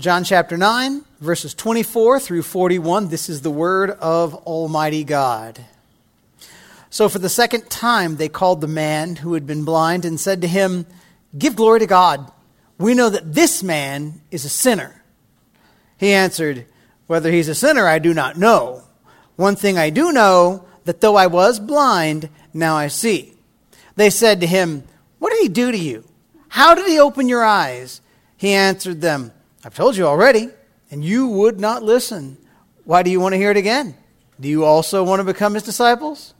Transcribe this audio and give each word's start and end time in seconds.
John 0.00 0.22
chapter 0.22 0.56
9, 0.56 1.04
verses 1.18 1.54
24 1.54 2.20
through 2.20 2.42
41. 2.42 3.08
This 3.08 3.28
is 3.28 3.42
the 3.42 3.50
word 3.50 3.90
of 3.90 4.32
Almighty 4.32 5.02
God. 5.02 5.64
So, 6.88 7.08
for 7.08 7.18
the 7.18 7.28
second 7.28 7.68
time, 7.68 8.14
they 8.14 8.28
called 8.28 8.60
the 8.60 8.68
man 8.68 9.16
who 9.16 9.34
had 9.34 9.44
been 9.44 9.64
blind 9.64 10.04
and 10.04 10.20
said 10.20 10.40
to 10.42 10.46
him, 10.46 10.86
Give 11.36 11.56
glory 11.56 11.80
to 11.80 11.86
God. 11.88 12.30
We 12.78 12.94
know 12.94 13.10
that 13.10 13.34
this 13.34 13.64
man 13.64 14.20
is 14.30 14.44
a 14.44 14.48
sinner. 14.48 15.02
He 15.96 16.12
answered, 16.12 16.66
Whether 17.08 17.32
he's 17.32 17.48
a 17.48 17.54
sinner, 17.56 17.88
I 17.88 17.98
do 17.98 18.14
not 18.14 18.38
know. 18.38 18.84
One 19.34 19.56
thing 19.56 19.78
I 19.78 19.90
do 19.90 20.12
know, 20.12 20.64
that 20.84 21.00
though 21.00 21.16
I 21.16 21.26
was 21.26 21.58
blind, 21.58 22.28
now 22.54 22.76
I 22.76 22.86
see. 22.86 23.32
They 23.96 24.10
said 24.10 24.38
to 24.42 24.46
him, 24.46 24.84
What 25.18 25.30
did 25.30 25.42
he 25.42 25.48
do 25.48 25.72
to 25.72 25.76
you? 25.76 26.04
How 26.50 26.76
did 26.76 26.86
he 26.86 27.00
open 27.00 27.28
your 27.28 27.42
eyes? 27.42 28.00
He 28.36 28.52
answered 28.52 29.00
them, 29.00 29.32
I've 29.64 29.74
told 29.74 29.96
you 29.96 30.06
already, 30.06 30.50
and 30.90 31.04
you 31.04 31.28
would 31.28 31.58
not 31.60 31.82
listen. 31.82 32.38
Why 32.84 33.02
do 33.02 33.10
you 33.10 33.20
want 33.20 33.32
to 33.32 33.36
hear 33.36 33.50
it 33.50 33.56
again? 33.56 33.94
Do 34.40 34.48
you 34.48 34.64
also 34.64 35.02
want 35.02 35.20
to 35.20 35.24
become 35.24 35.54
his 35.54 35.62
disciples? 35.62 36.34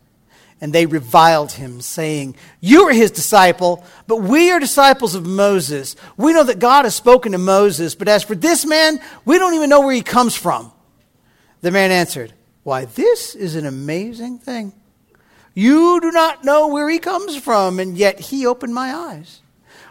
And 0.61 0.73
they 0.73 0.87
reviled 0.87 1.53
him, 1.53 1.81
saying, 1.81 2.37
You 2.61 2.89
are 2.89 2.93
his 2.93 3.11
disciple, 3.11 3.85
but 4.07 4.17
we 4.17 4.51
are 4.51 4.59
disciples 4.59 5.15
of 5.15 5.27
Moses. 5.27 5.95
We 6.17 6.33
know 6.33 6.45
that 6.45 6.59
God 6.59 6.85
has 6.85 6.95
spoken 6.95 7.33
to 7.33 7.39
Moses, 7.39 7.95
but 7.95 8.09
as 8.09 8.25
for 8.25 8.35
this 8.35 8.65
man, 8.65 9.01
we 9.25 9.39
don't 9.39 9.55
even 9.55 9.71
know 9.71 9.81
where 9.81 9.95
he 9.95 10.03
comes 10.03 10.35
from. 10.35 10.73
The 11.61 11.71
man 11.71 11.91
answered, 11.91 12.33
Why, 12.63 12.87
this 12.87 13.35
is 13.35 13.55
an 13.55 13.67
amazing 13.67 14.39
thing. 14.39 14.73
You 15.55 16.01
do 16.01 16.13
not 16.13 16.45
know 16.45 16.69
where 16.69 16.89
he 16.89 16.99
comes 16.99 17.37
from, 17.37 17.81
and 17.81 17.97
yet 17.97 18.21
he 18.21 18.47
opened 18.47 18.75
my 18.75 18.95
eyes. 18.95 19.41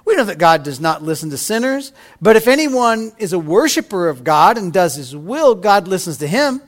We 0.07 0.15
know 0.15 0.23
that 0.23 0.37
God 0.37 0.63
does 0.63 0.79
not 0.79 1.03
listen 1.03 1.31
to 1.31 1.37
sinners, 1.37 1.91
but 2.21 2.37
if 2.37 2.47
anyone 2.47 3.11
is 3.17 3.33
a 3.33 3.39
worshiper 3.39 4.07
of 4.07 4.23
God 4.23 4.57
and 4.57 4.71
does 4.71 4.95
his 4.95 5.13
will, 5.13 5.53
God 5.53 5.85
listens 5.85 6.19
to 6.19 6.27
him. 6.27 6.61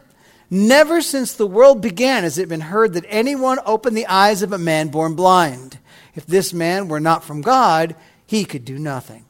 Never 0.50 1.00
since 1.00 1.32
the 1.32 1.48
world 1.48 1.80
began 1.80 2.24
has 2.24 2.38
it 2.38 2.50
been 2.50 2.60
heard 2.60 2.96
that 2.96 3.06
anyone 3.08 3.58
opened 3.66 3.96
the 3.96 4.08
eyes 4.08 4.42
of 4.42 4.52
a 4.52 4.58
man 4.58 4.90
born 4.90 5.16
blind. 5.16 5.80
If 6.16 6.26
this 6.26 6.52
man 6.52 6.90
were 6.90 7.00
not 7.00 7.24
from 7.24 7.40
God, 7.40 7.96
he 8.26 8.44
could 8.44 8.66
do 8.66 8.78
nothing. 8.78 9.24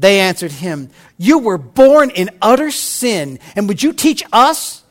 They 0.00 0.18
answered 0.18 0.50
him, 0.50 0.88
You 1.16 1.38
were 1.38 1.58
born 1.58 2.10
in 2.10 2.28
utter 2.42 2.72
sin, 2.72 3.38
and 3.54 3.68
would 3.68 3.84
you 3.84 3.92
teach 3.92 4.24
us? 4.32 4.82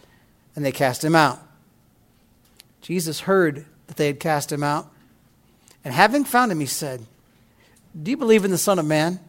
And 0.56 0.64
they 0.64 0.72
cast 0.72 1.04
him 1.04 1.16
out. 1.16 1.42
Jesus 2.80 3.20
heard 3.20 3.66
that 3.88 3.98
they 3.98 4.08
had 4.08 4.22
cast 4.22 4.54
him 4.54 4.64
out, 4.64 4.90
and 5.84 5.94
having 5.94 6.24
found 6.24 6.50
him, 6.50 6.62
he 6.62 6.66
said, 6.66 7.06
do 8.00 8.12
you 8.12 8.18
believe 8.18 8.46
in 8.46 8.52
the 8.52 8.58
Son 8.58 8.80
of 8.80 8.86
Man? 8.86 9.20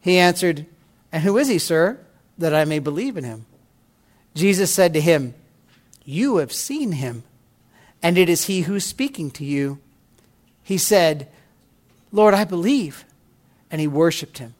He 0.00 0.18
answered, 0.18 0.66
And 1.12 1.22
who 1.22 1.38
is 1.38 1.48
he, 1.48 1.58
sir, 1.58 1.98
that 2.38 2.54
I 2.54 2.64
may 2.64 2.78
believe 2.78 3.16
in 3.16 3.24
him? 3.24 3.46
Jesus 4.34 4.72
said 4.72 4.92
to 4.94 5.00
him, 5.00 5.34
You 6.04 6.38
have 6.38 6.52
seen 6.52 6.92
him, 6.92 7.22
and 8.02 8.18
it 8.18 8.28
is 8.28 8.44
he 8.44 8.62
who's 8.62 8.84
speaking 8.84 9.30
to 9.32 9.44
you. 9.44 9.78
He 10.62 10.78
said, 10.78 11.28
Lord, 12.10 12.34
I 12.34 12.44
believe. 12.44 13.04
And 13.70 13.80
he 13.80 13.86
worshiped 13.86 14.38
him. 14.38 14.54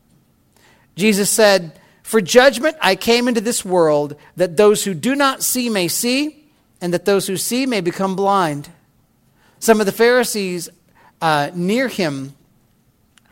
Jesus 0.97 1.31
said, 1.31 1.79
For 2.03 2.21
judgment 2.21 2.77
I 2.81 2.97
came 2.97 3.29
into 3.29 3.41
this 3.41 3.65
world, 3.65 4.17
that 4.37 4.57
those 4.57 4.85
who 4.85 4.95
do 4.95 5.15
not 5.15 5.43
see 5.43 5.69
may 5.69 5.89
see, 5.89 6.45
and 6.81 6.93
that 6.93 7.05
those 7.05 7.27
who 7.27 7.37
see 7.37 7.67
may 7.67 7.81
become 7.81 8.17
blind. 8.17 8.69
Some 9.59 9.81
of 9.81 9.87
the 9.87 9.93
Pharisees 9.93 10.69
uh, 11.21 11.51
near 11.55 11.89
him 11.89 12.35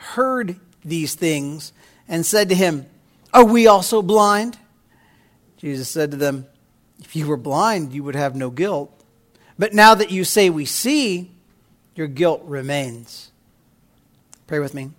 heard 0.03 0.59
these 0.85 1.15
things 1.15 1.73
and 2.09 2.27
said 2.27 2.49
to 2.49 2.55
him, 2.55 2.87
Are 3.33 3.45
we 3.45 3.67
also 3.67 4.03
blind? 4.03 4.59
Jesus 5.57 5.89
said 5.89 6.11
to 6.11 6.17
them, 6.17 6.47
If 7.01 7.15
you 7.17 7.27
were 7.27 7.37
blind, 7.37 7.93
you 7.93 8.03
would 8.05 8.17
have 8.17 8.35
no 8.35 8.51
guilt. 8.51 8.93
But 9.59 9.75
now 9.75 9.95
that 9.95 10.11
you 10.11 10.25
say 10.25 10.51
we 10.51 10.65
see, 10.65 11.31
your 11.95 12.09
guilt 12.09 12.43
remains. 12.45 13.31
Pray 14.47 14.59
with 14.59 14.75
me. 14.75 14.91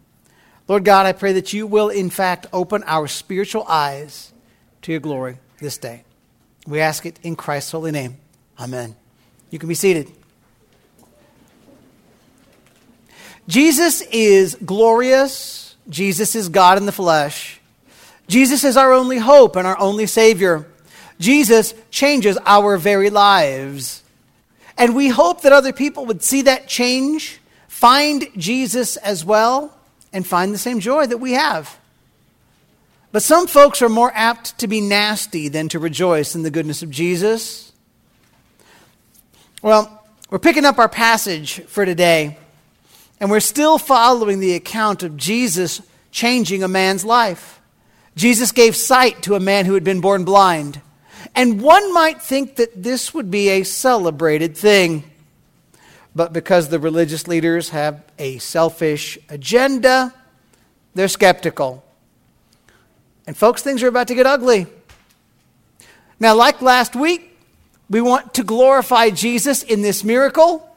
Lord 0.68 0.86
God, 0.86 1.06
I 1.06 1.12
pray 1.12 1.34
that 1.34 1.52
you 1.52 1.68
will, 1.68 1.90
in 1.90 2.10
fact, 2.10 2.48
open 2.54 2.84
our 2.86 3.08
spiritual 3.08 3.66
eyes 3.68 4.32
to 4.84 4.92
your 4.92 5.02
glory 5.02 5.38
this 5.60 5.78
day. 5.78 6.04
We 6.66 6.80
ask 6.80 7.06
it 7.06 7.20
in 7.24 7.36
Christ's 7.36 7.72
holy 7.72 7.92
name. 7.92 8.18
Amen. 8.60 8.96
You 9.50 9.60
can 9.60 9.68
be 9.68 9.76
seated. 9.76 10.12
Jesus 13.48 14.02
is 14.12 14.56
glorious. 14.66 15.76
Jesus 15.90 16.36
is 16.36 16.50
God 16.50 16.78
in 16.78 16.86
the 16.86 16.92
flesh. 16.92 17.60
Jesus 18.28 18.64
is 18.64 18.78
our 18.78 18.94
only 18.94 19.18
hope 19.18 19.56
and 19.56 19.68
our 19.68 19.78
only 19.80 20.06
Savior. 20.08 20.66
Jesus 21.20 21.74
changes 21.92 22.38
our 22.46 22.78
very 22.78 23.10
lives. 23.10 24.02
And 24.78 24.96
we 24.96 25.10
hope 25.10 25.42
that 25.42 25.52
other 25.52 25.74
people 25.74 26.06
would 26.06 26.24
see 26.24 26.44
that 26.44 26.68
change, 26.68 27.40
find 27.68 28.28
Jesus 28.38 28.98
as 28.98 29.24
well, 29.24 29.78
and 30.12 30.26
find 30.26 30.54
the 30.54 30.58
same 30.58 30.80
joy 30.80 31.06
that 31.06 31.18
we 31.18 31.34
have. 31.34 31.78
But 33.12 33.24
some 33.24 33.46
folks 33.46 33.82
are 33.82 33.90
more 33.90 34.12
apt 34.16 34.58
to 34.60 34.68
be 34.68 34.82
nasty 34.82 35.48
than 35.48 35.70
to 35.70 35.80
rejoice 35.80 36.34
in 36.34 36.42
the 36.42 36.50
goodness 36.50 36.82
of 36.82 36.90
Jesus. 36.90 37.72
Well, 39.62 40.04
we're 40.30 40.40
picking 40.40 40.66
up 40.66 40.80
our 40.80 40.90
passage 40.90 41.62
for 41.66 41.86
today 41.86 42.38
and 43.24 43.32
we're 43.32 43.40
still 43.40 43.78
following 43.78 44.42
the 44.42 44.54
account 44.54 45.02
of 45.02 45.16
Jesus 45.16 45.82
changing 46.12 46.62
a 46.62 46.68
man's 46.68 47.06
life. 47.06 47.62
Jesus 48.18 48.52
gave 48.52 48.76
sight 48.76 49.24
to 49.24 49.36
a 49.36 49.40
man 49.40 49.66
who 49.66 49.76
had 49.76 49.84
been 49.86 50.02
born 50.02 50.26
blind. 50.26 50.82
And 51.34 51.62
one 51.62 51.94
might 51.94 52.22
think 52.22 52.58
that 52.58 52.84
this 52.84 53.14
would 53.14 53.32
be 53.32 53.48
a 53.48 53.64
celebrated 53.64 54.58
thing. 54.58 55.06
But 56.14 56.34
because 56.34 56.68
the 56.68 56.80
religious 56.80 57.26
leaders 57.26 57.70
have 57.70 58.04
a 58.20 58.40
selfish 58.40 59.18
agenda, 59.30 60.14
they're 60.94 61.08
skeptical. 61.08 61.82
And 63.26 63.38
folks, 63.38 63.62
things 63.62 63.84
are 63.84 63.88
about 63.88 64.10
to 64.10 64.16
get 64.16 64.26
ugly. 64.26 64.68
Now, 66.20 66.36
like 66.36 66.62
last 66.62 66.94
week, 66.94 67.40
we 67.90 68.02
want 68.02 68.34
to 68.34 68.44
glorify 68.44 69.12
Jesus 69.12 69.64
in 69.64 69.82
this 69.82 70.04
miracle. 70.04 70.73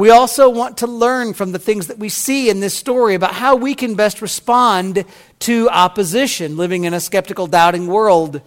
We 0.00 0.08
also 0.08 0.48
want 0.48 0.78
to 0.78 0.86
learn 0.86 1.34
from 1.34 1.52
the 1.52 1.58
things 1.58 1.88
that 1.88 1.98
we 1.98 2.08
see 2.08 2.48
in 2.48 2.60
this 2.60 2.72
story 2.72 3.14
about 3.14 3.34
how 3.34 3.56
we 3.56 3.74
can 3.74 3.96
best 3.96 4.22
respond 4.22 5.04
to 5.40 5.68
opposition, 5.68 6.56
living 6.56 6.84
in 6.84 6.94
a 6.94 7.00
skeptical, 7.00 7.46
doubting 7.46 7.86
world. 7.86 8.40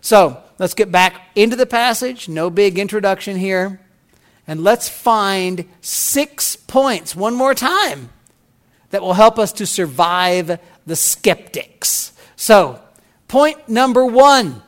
So 0.00 0.42
let's 0.58 0.74
get 0.74 0.90
back 0.90 1.22
into 1.36 1.54
the 1.54 1.66
passage. 1.66 2.28
No 2.28 2.50
big 2.50 2.80
introduction 2.80 3.36
here. 3.36 3.80
And 4.48 4.64
let's 4.64 4.88
find 4.88 5.66
six 5.82 6.56
points, 6.56 7.14
one 7.14 7.36
more 7.36 7.54
time, 7.54 8.10
that 8.90 9.02
will 9.02 9.14
help 9.14 9.38
us 9.38 9.52
to 9.52 9.66
survive 9.66 10.58
the 10.84 10.96
skeptics. 10.96 12.12
So, 12.34 12.80
point 13.28 13.68
number 13.68 14.04
one 14.04 14.62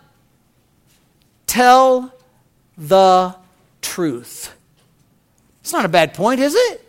tell 1.48 2.14
the 2.76 3.34
truth. 3.82 4.54
It's 5.68 5.74
not 5.74 5.84
a 5.84 5.90
bad 5.90 6.14
point, 6.14 6.40
is 6.40 6.54
it? 6.54 6.80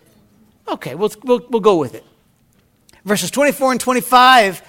Okay, 0.66 0.96
we'll, 0.96 1.12
we'll, 1.26 1.46
we'll 1.50 1.60
go 1.60 1.76
with 1.76 1.96
it. 1.96 2.06
Verses 3.04 3.30
24 3.30 3.74
and 3.74 3.82
25. 3.82 4.62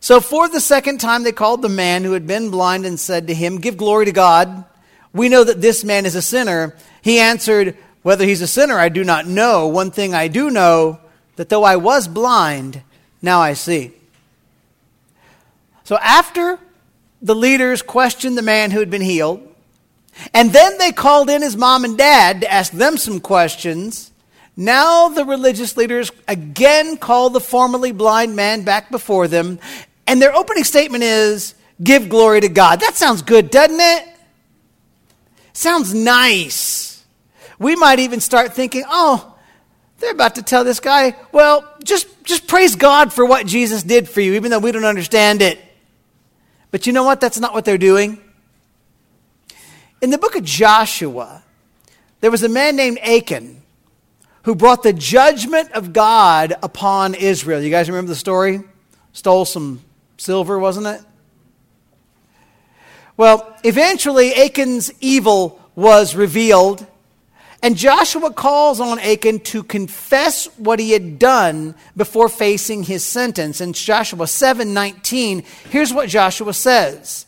So, 0.00 0.20
for 0.20 0.50
the 0.50 0.60
second 0.60 0.98
time, 0.98 1.22
they 1.22 1.32
called 1.32 1.62
the 1.62 1.70
man 1.70 2.04
who 2.04 2.12
had 2.12 2.26
been 2.26 2.50
blind 2.50 2.84
and 2.84 3.00
said 3.00 3.28
to 3.28 3.34
him, 3.34 3.56
Give 3.56 3.78
glory 3.78 4.04
to 4.04 4.12
God. 4.12 4.66
We 5.14 5.30
know 5.30 5.44
that 5.44 5.62
this 5.62 5.82
man 5.82 6.04
is 6.04 6.14
a 6.14 6.20
sinner. 6.20 6.76
He 7.00 7.20
answered, 7.20 7.74
Whether 8.02 8.26
he's 8.26 8.42
a 8.42 8.46
sinner, 8.46 8.78
I 8.78 8.90
do 8.90 9.02
not 9.02 9.26
know. 9.26 9.66
One 9.66 9.92
thing 9.92 10.12
I 10.12 10.28
do 10.28 10.50
know, 10.50 11.00
that 11.36 11.48
though 11.48 11.64
I 11.64 11.76
was 11.76 12.08
blind, 12.08 12.82
now 13.22 13.40
I 13.40 13.54
see. 13.54 13.92
So, 15.84 15.96
after 16.02 16.58
the 17.22 17.34
leaders 17.34 17.80
questioned 17.80 18.36
the 18.36 18.42
man 18.42 18.72
who 18.72 18.80
had 18.80 18.90
been 18.90 19.00
healed, 19.00 19.51
and 20.34 20.52
then 20.52 20.78
they 20.78 20.92
called 20.92 21.30
in 21.30 21.42
his 21.42 21.56
mom 21.56 21.84
and 21.84 21.96
dad 21.96 22.42
to 22.42 22.52
ask 22.52 22.72
them 22.72 22.96
some 22.96 23.20
questions. 23.20 24.10
Now 24.56 25.08
the 25.08 25.24
religious 25.24 25.76
leaders 25.76 26.10
again 26.28 26.96
call 26.96 27.30
the 27.30 27.40
formerly 27.40 27.92
blind 27.92 28.36
man 28.36 28.62
back 28.62 28.90
before 28.90 29.28
them, 29.28 29.58
and 30.06 30.20
their 30.20 30.34
opening 30.34 30.64
statement 30.64 31.04
is, 31.04 31.54
Give 31.82 32.08
glory 32.08 32.40
to 32.42 32.48
God. 32.48 32.80
That 32.80 32.94
sounds 32.94 33.22
good, 33.22 33.50
doesn't 33.50 33.80
it? 33.80 34.08
Sounds 35.52 35.92
nice. 35.94 37.04
We 37.58 37.76
might 37.76 37.98
even 37.98 38.20
start 38.20 38.54
thinking, 38.54 38.84
oh, 38.88 39.36
they're 39.98 40.12
about 40.12 40.36
to 40.36 40.42
tell 40.42 40.64
this 40.64 40.80
guy, 40.80 41.16
well, 41.32 41.76
just, 41.84 42.06
just 42.24 42.46
praise 42.46 42.74
God 42.76 43.12
for 43.12 43.24
what 43.24 43.46
Jesus 43.46 43.82
did 43.82 44.08
for 44.08 44.20
you, 44.20 44.34
even 44.34 44.50
though 44.50 44.58
we 44.58 44.72
don't 44.72 44.84
understand 44.84 45.42
it. 45.42 45.60
But 46.70 46.86
you 46.86 46.92
know 46.92 47.04
what? 47.04 47.20
That's 47.20 47.38
not 47.38 47.52
what 47.52 47.64
they're 47.64 47.78
doing. 47.78 48.20
In 50.02 50.10
the 50.10 50.18
book 50.18 50.34
of 50.34 50.42
Joshua, 50.42 51.44
there 52.20 52.32
was 52.32 52.42
a 52.42 52.48
man 52.48 52.74
named 52.74 52.98
Achan 52.98 53.62
who 54.42 54.56
brought 54.56 54.82
the 54.82 54.92
judgment 54.92 55.70
of 55.70 55.92
God 55.92 56.54
upon 56.60 57.14
Israel. 57.14 57.62
You 57.62 57.70
guys 57.70 57.88
remember 57.88 58.08
the 58.08 58.16
story? 58.16 58.62
Stole 59.12 59.44
some 59.44 59.80
silver, 60.16 60.58
wasn't 60.58 60.88
it? 60.88 61.00
Well, 63.16 63.56
eventually 63.62 64.32
Achan's 64.32 64.90
evil 65.00 65.60
was 65.76 66.16
revealed, 66.16 66.84
and 67.62 67.76
Joshua 67.76 68.32
calls 68.32 68.80
on 68.80 68.98
Achan 68.98 69.38
to 69.40 69.62
confess 69.62 70.46
what 70.58 70.80
he 70.80 70.90
had 70.90 71.20
done 71.20 71.76
before 71.96 72.28
facing 72.28 72.82
his 72.82 73.04
sentence. 73.04 73.60
In 73.60 73.72
Joshua 73.72 74.26
7:19, 74.26 75.44
here's 75.70 75.94
what 75.94 76.08
Joshua 76.08 76.52
says. 76.54 77.26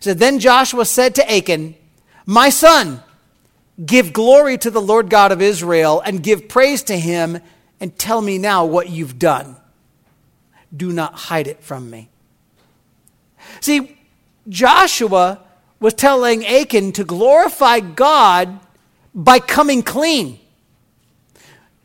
So 0.00 0.14
then 0.14 0.40
Joshua 0.40 0.84
said 0.84 1.14
to 1.14 1.32
Achan, 1.32 1.76
"My 2.30 2.50
son, 2.50 3.02
give 3.82 4.12
glory 4.12 4.58
to 4.58 4.70
the 4.70 4.82
Lord 4.82 5.08
God 5.08 5.32
of 5.32 5.40
Israel 5.40 6.02
and 6.04 6.22
give 6.22 6.46
praise 6.46 6.82
to 6.82 6.98
him 6.98 7.40
and 7.80 7.98
tell 7.98 8.20
me 8.20 8.36
now 8.36 8.66
what 8.66 8.90
you've 8.90 9.18
done. 9.18 9.56
Do 10.76 10.92
not 10.92 11.14
hide 11.14 11.46
it 11.46 11.64
from 11.64 11.88
me." 11.88 12.10
See, 13.62 13.96
Joshua 14.46 15.40
was 15.80 15.94
telling 15.94 16.44
Achan 16.44 16.92
to 16.92 17.04
glorify 17.04 17.80
God 17.80 18.60
by 19.14 19.38
coming 19.38 19.82
clean. 19.82 20.38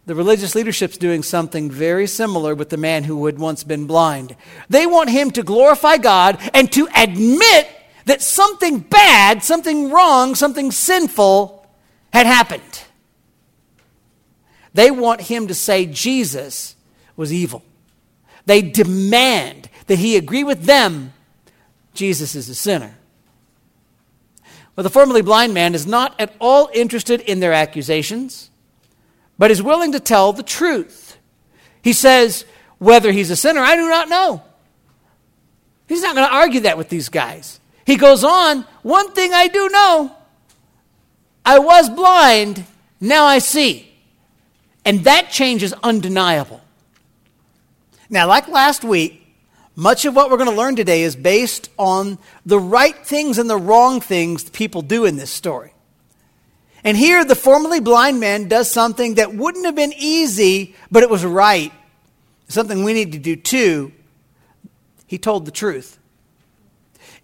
The 0.06 0.16
religious 0.16 0.56
leadership's 0.56 0.98
doing 0.98 1.24
something 1.24 1.72
very 1.72 2.06
similar 2.06 2.54
with 2.54 2.68
the 2.68 2.76
man 2.76 3.06
who 3.06 3.26
had 3.28 3.40
once 3.40 3.64
been 3.64 3.86
blind. 3.88 4.36
They 4.70 4.86
want 4.86 5.10
him 5.10 5.32
to 5.32 5.42
glorify 5.42 5.96
God 5.96 6.38
and 6.54 6.70
to 6.74 6.90
admit 6.94 7.70
that 8.06 8.22
something 8.22 8.80
bad, 8.80 9.44
something 9.44 9.92
wrong, 9.92 10.36
something 10.36 10.72
sinful 10.72 11.68
had 12.12 12.26
happened. 12.26 12.84
They 14.74 14.92
want 14.92 15.22
him 15.22 15.48
to 15.48 15.54
say 15.54 15.86
Jesus 15.86 16.76
was 17.16 17.32
evil. 17.32 17.64
They 18.46 18.62
demand 18.62 19.70
that 19.88 20.00
he 20.00 20.18
agree 20.18 20.44
with 20.44 20.64
them 20.64 21.14
Jesus 21.94 22.36
is 22.36 22.50
a 22.50 22.56
sinner. 22.56 22.96
Well, 24.76 24.84
the 24.84 24.90
formerly 24.90 25.22
blind 25.22 25.54
man 25.54 25.76
is 25.76 25.86
not 25.86 26.20
at 26.20 26.36
all 26.40 26.70
interested 26.74 27.22
in 27.22 27.40
their 27.40 27.54
accusations, 27.54 28.50
but 29.38 29.52
is 29.52 29.62
willing 29.62 29.92
to 29.92 30.00
tell 30.00 30.34
the 30.34 30.44
truth. 30.44 31.18
He 31.84 31.94
says, 31.94 32.46
Whether 32.80 33.12
he's 33.12 33.30
a 33.30 33.36
sinner, 33.36 33.62
I 33.62 33.76
do 33.76 33.88
not 33.88 34.10
know. 34.10 34.42
He's 35.88 36.02
not 36.02 36.16
going 36.16 36.28
to 36.28 36.34
argue 36.34 36.62
that 36.62 36.78
with 36.78 36.90
these 36.90 37.10
guys. 37.10 37.60
He 37.86 37.96
goes 37.96 38.24
on, 38.24 38.62
One 38.82 39.12
thing 39.12 39.34
I 39.34 39.48
do 39.48 39.70
know 39.70 40.16
I 41.46 41.60
was 41.60 41.90
blind, 41.90 42.66
now 43.00 43.26
I 43.26 43.40
see. 43.40 43.90
And 44.86 45.04
that 45.06 45.30
change 45.30 45.64
is 45.64 45.74
undeniable. 45.84 46.62
Now, 48.10 48.28
like 48.28 48.48
last 48.48 48.84
week, 48.84 49.22
much 49.76 50.06
of 50.06 50.16
what 50.16 50.30
we're 50.30 50.38
going 50.38 50.50
to 50.50 50.56
learn 50.56 50.76
today 50.76 51.02
is 51.02 51.16
based 51.16 51.70
on 51.78 52.20
the 52.46 52.60
right 52.60 52.96
things 53.06 53.38
and 53.38 53.50
the 53.50 53.58
wrong 53.58 54.02
things 54.02 54.50
people 54.50 54.82
do 54.82 55.06
in 55.06 55.16
this 55.16 55.32
story. 55.32 55.74
And 56.84 56.98
here, 56.98 57.24
the 57.24 57.36
formerly 57.36 57.80
blind 57.80 58.20
man 58.20 58.48
does 58.50 58.70
something 58.70 59.16
that 59.16 59.34
wouldn't 59.34 59.66
have 59.66 59.76
been 59.76 59.94
easy, 59.98 60.76
but 60.92 61.02
it 61.02 61.10
was 61.10 61.26
right. 61.26 61.72
Something 62.50 62.84
we 62.84 62.94
need 62.94 63.14
to 63.14 63.18
do 63.18 63.36
too. 63.36 63.94
He 65.08 65.18
told 65.18 65.46
the 65.46 65.52
truth. 65.52 65.98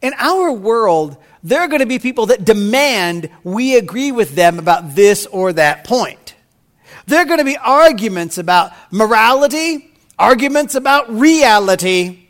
In 0.01 0.13
our 0.17 0.51
world, 0.51 1.17
there 1.43 1.61
are 1.61 1.67
going 1.67 1.81
to 1.81 1.85
be 1.85 1.99
people 1.99 2.27
that 2.27 2.45
demand 2.45 3.29
we 3.43 3.75
agree 3.75 4.11
with 4.11 4.35
them 4.35 4.59
about 4.59 4.95
this 4.95 5.25
or 5.25 5.53
that 5.53 5.83
point. 5.83 6.35
There 7.05 7.21
are 7.21 7.25
going 7.25 7.39
to 7.39 7.45
be 7.45 7.57
arguments 7.57 8.37
about 8.37 8.71
morality, 8.91 9.93
arguments 10.17 10.75
about 10.75 11.09
reality, 11.09 12.29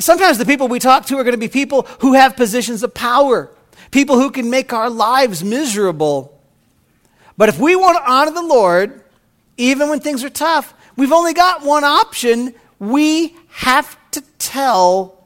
Sometimes 0.00 0.38
the 0.38 0.46
people 0.46 0.66
we 0.66 0.78
talk 0.78 1.04
to 1.06 1.18
are 1.18 1.24
going 1.24 1.34
to 1.34 1.38
be 1.38 1.48
people 1.48 1.82
who 2.00 2.14
have 2.14 2.34
positions 2.34 2.82
of 2.82 2.94
power, 2.94 3.50
people 3.90 4.18
who 4.18 4.30
can 4.30 4.48
make 4.48 4.72
our 4.72 4.88
lives 4.88 5.44
miserable. 5.44 6.40
But 7.36 7.50
if 7.50 7.58
we 7.58 7.76
want 7.76 7.98
to 7.98 8.10
honor 8.10 8.30
the 8.30 8.42
Lord, 8.42 9.04
even 9.58 9.90
when 9.90 10.00
things 10.00 10.24
are 10.24 10.30
tough, 10.30 10.72
we've 10.96 11.12
only 11.12 11.34
got 11.34 11.62
one 11.62 11.84
option. 11.84 12.54
We 12.78 13.36
have 13.48 13.98
to 14.12 14.22
tell 14.38 15.19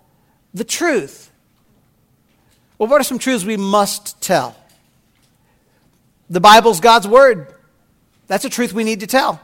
the 0.55 0.65
truth. 0.65 1.31
Well, 2.79 2.89
what 2.89 3.01
are 3.01 3.05
some 3.05 3.19
truths 3.19 3.45
we 3.45 3.57
must 3.57 4.21
tell? 4.21 4.57
The 6.31 6.41
Bible's 6.41 6.81
God's 6.81 7.07
Word. 7.07 7.53
That's 8.27 8.45
a 8.45 8.51
truth 8.51 8.73
we 8.73 8.85
need 8.85 9.01
to 9.01 9.07
tell. 9.07 9.41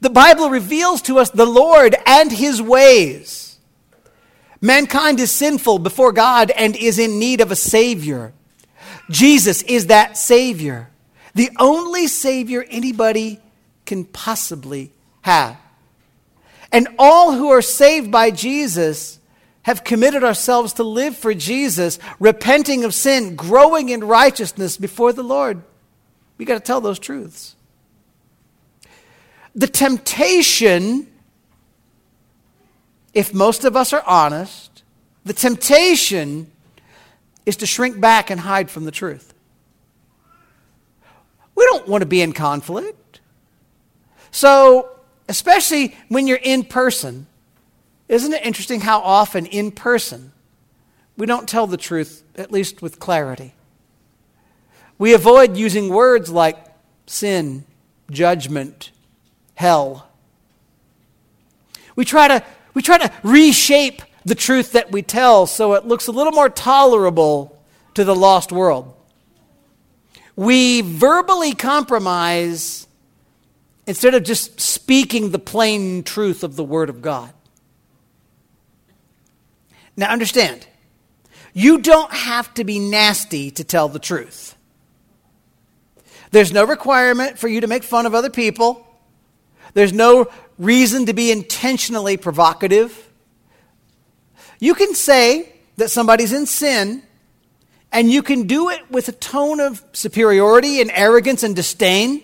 The 0.00 0.10
Bible 0.10 0.48
reveals 0.48 1.02
to 1.02 1.18
us 1.18 1.30
the 1.30 1.46
Lord 1.46 1.94
and 2.06 2.32
His 2.32 2.62
ways. 2.62 3.58
Mankind 4.60 5.18
is 5.20 5.30
sinful 5.30 5.80
before 5.80 6.12
God 6.12 6.50
and 6.52 6.76
is 6.76 6.98
in 6.98 7.18
need 7.18 7.40
of 7.40 7.50
a 7.50 7.56
Savior. 7.56 8.32
Jesus 9.10 9.62
is 9.62 9.88
that 9.88 10.16
Savior, 10.16 10.88
the 11.34 11.50
only 11.58 12.06
Savior 12.06 12.64
anybody 12.70 13.40
can 13.84 14.04
possibly 14.04 14.92
have. 15.22 15.56
And 16.70 16.88
all 16.98 17.32
who 17.32 17.50
are 17.50 17.60
saved 17.60 18.10
by 18.10 18.30
Jesus 18.30 19.18
have 19.62 19.84
committed 19.84 20.24
ourselves 20.24 20.72
to 20.74 20.82
live 20.82 21.16
for 21.16 21.34
Jesus, 21.34 21.98
repenting 22.18 22.84
of 22.84 22.94
sin, 22.94 23.36
growing 23.36 23.88
in 23.88 24.04
righteousness 24.04 24.76
before 24.76 25.12
the 25.12 25.22
Lord. 25.22 25.62
We 26.38 26.44
got 26.44 26.54
to 26.54 26.60
tell 26.60 26.80
those 26.80 26.98
truths. 26.98 27.54
The 29.54 29.68
temptation 29.68 31.06
if 33.14 33.34
most 33.34 33.64
of 33.64 33.76
us 33.76 33.92
are 33.92 34.02
honest, 34.06 34.82
the 35.24 35.32
temptation 35.32 36.50
is 37.44 37.56
to 37.56 37.66
shrink 37.66 38.00
back 38.00 38.30
and 38.30 38.40
hide 38.40 38.70
from 38.70 38.84
the 38.84 38.90
truth. 38.90 39.34
We 41.54 41.64
don't 41.64 41.86
want 41.86 42.02
to 42.02 42.06
be 42.06 42.22
in 42.22 42.32
conflict. 42.32 43.20
So, 44.30 44.88
especially 45.28 45.96
when 46.08 46.26
you're 46.26 46.38
in 46.42 46.64
person, 46.64 47.26
isn't 48.12 48.34
it 48.34 48.44
interesting 48.44 48.82
how 48.82 49.00
often 49.00 49.46
in 49.46 49.70
person 49.70 50.32
we 51.16 51.24
don't 51.24 51.48
tell 51.48 51.66
the 51.66 51.78
truth, 51.78 52.22
at 52.36 52.52
least 52.52 52.82
with 52.82 52.98
clarity? 52.98 53.54
We 54.98 55.14
avoid 55.14 55.56
using 55.56 55.88
words 55.88 56.28
like 56.28 56.58
sin, 57.06 57.64
judgment, 58.10 58.90
hell. 59.54 60.10
We 61.96 62.04
try 62.04 62.28
to 62.28 62.44
we 62.74 62.82
try 62.82 62.98
to 62.98 63.10
reshape 63.22 64.02
the 64.26 64.34
truth 64.34 64.72
that 64.72 64.92
we 64.92 65.00
tell 65.00 65.46
so 65.46 65.72
it 65.72 65.86
looks 65.86 66.06
a 66.06 66.12
little 66.12 66.32
more 66.32 66.50
tolerable 66.50 67.58
to 67.94 68.04
the 68.04 68.14
lost 68.14 68.52
world. 68.52 68.94
We 70.36 70.82
verbally 70.82 71.54
compromise 71.54 72.86
instead 73.86 74.14
of 74.14 74.22
just 74.22 74.60
speaking 74.60 75.30
the 75.30 75.38
plain 75.38 76.02
truth 76.02 76.44
of 76.44 76.56
the 76.56 76.64
Word 76.64 76.90
of 76.90 77.00
God. 77.00 77.32
Now, 79.96 80.10
understand, 80.10 80.66
you 81.52 81.78
don't 81.78 82.12
have 82.12 82.52
to 82.54 82.64
be 82.64 82.78
nasty 82.78 83.50
to 83.52 83.64
tell 83.64 83.88
the 83.88 83.98
truth. 83.98 84.56
There's 86.30 86.52
no 86.52 86.64
requirement 86.64 87.38
for 87.38 87.46
you 87.46 87.60
to 87.60 87.66
make 87.66 87.82
fun 87.82 88.06
of 88.06 88.14
other 88.14 88.30
people. 88.30 88.86
There's 89.74 89.92
no 89.92 90.28
reason 90.58 91.06
to 91.06 91.12
be 91.12 91.30
intentionally 91.30 92.16
provocative. 92.16 93.10
You 94.58 94.74
can 94.74 94.94
say 94.94 95.52
that 95.76 95.90
somebody's 95.90 96.32
in 96.32 96.46
sin, 96.46 97.02
and 97.90 98.10
you 98.10 98.22
can 98.22 98.46
do 98.46 98.70
it 98.70 98.90
with 98.90 99.08
a 99.08 99.12
tone 99.12 99.60
of 99.60 99.84
superiority 99.92 100.80
and 100.80 100.90
arrogance 100.94 101.42
and 101.42 101.54
disdain. 101.54 102.22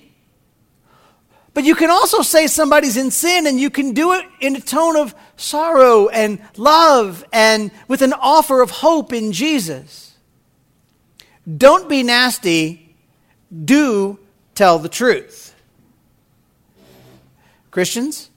But 1.54 1.64
you 1.64 1.74
can 1.74 1.90
also 1.90 2.22
say 2.22 2.46
somebody's 2.46 2.96
in 2.96 3.10
sin, 3.10 3.46
and 3.46 3.58
you 3.58 3.70
can 3.70 3.92
do 3.92 4.12
it 4.12 4.24
in 4.40 4.56
a 4.56 4.60
tone 4.60 4.96
of 4.96 5.14
sorrow 5.36 6.08
and 6.08 6.40
love 6.56 7.24
and 7.32 7.70
with 7.88 8.02
an 8.02 8.12
offer 8.12 8.60
of 8.60 8.70
hope 8.70 9.12
in 9.12 9.32
Jesus. 9.32 10.16
Don't 11.56 11.88
be 11.88 12.02
nasty, 12.02 12.94
do 13.64 14.18
tell 14.54 14.78
the 14.78 14.88
truth. 14.88 15.54
Christians, 17.70 18.30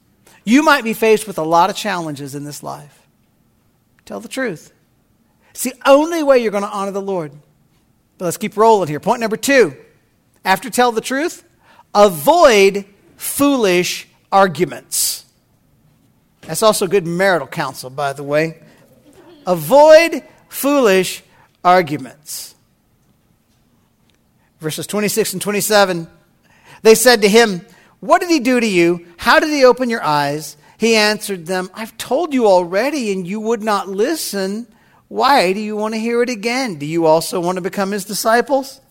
you 0.43 0.63
might 0.63 0.83
be 0.83 0.93
faced 0.93 1.27
with 1.27 1.37
a 1.37 1.43
lot 1.43 1.69
of 1.69 1.75
challenges 1.75 2.35
in 2.35 2.43
this 2.43 2.63
life. 2.63 3.07
Tell 4.05 4.19
the 4.19 4.27
truth. 4.27 4.71
It's 5.51 5.63
the 5.63 5.73
only 5.85 6.23
way 6.23 6.39
you're 6.39 6.51
going 6.51 6.63
to 6.63 6.69
honor 6.69 6.91
the 6.91 7.01
Lord. 7.01 7.31
But 8.17 8.25
let's 8.25 8.37
keep 8.37 8.55
rolling 8.57 8.87
here. 8.87 8.99
Point 8.99 9.19
number 9.19 9.37
two 9.37 9.75
after 10.43 10.69
tell 10.69 10.91
the 10.91 11.01
truth, 11.01 11.43
avoid 11.93 12.85
foolish 13.21 14.07
arguments. 14.31 15.25
That's 16.41 16.63
also 16.63 16.87
good 16.87 17.05
marital 17.05 17.47
counsel, 17.47 17.91
by 17.91 18.13
the 18.13 18.23
way. 18.23 18.63
Avoid 19.45 20.23
foolish 20.49 21.23
arguments. 21.63 22.55
Verses 24.59 24.87
26 24.87 25.33
and 25.33 25.41
27 25.41 26.07
they 26.81 26.95
said 26.95 27.21
to 27.21 27.29
him, 27.29 27.63
what 27.99 28.21
did 28.21 28.31
he 28.31 28.39
do 28.39 28.59
to 28.59 28.65
you? 28.65 29.05
How 29.17 29.39
did 29.39 29.49
he 29.49 29.63
open 29.63 29.91
your 29.91 30.03
eyes? 30.03 30.57
He 30.79 30.95
answered 30.95 31.45
them, 31.45 31.69
I've 31.75 31.95
told 31.97 32.33
you 32.33 32.47
already, 32.47 33.11
and 33.11 33.27
you 33.27 33.39
would 33.39 33.61
not 33.61 33.87
listen. 33.87 34.65
Why 35.09 35.53
do 35.53 35.59
you 35.59 35.75
want 35.75 35.93
to 35.93 35.99
hear 35.99 36.23
it 36.23 36.29
again? 36.29 36.77
Do 36.77 36.87
you 36.87 37.05
also 37.05 37.39
want 37.39 37.57
to 37.57 37.61
become 37.61 37.91
his 37.91 38.03
disciples? 38.03 38.81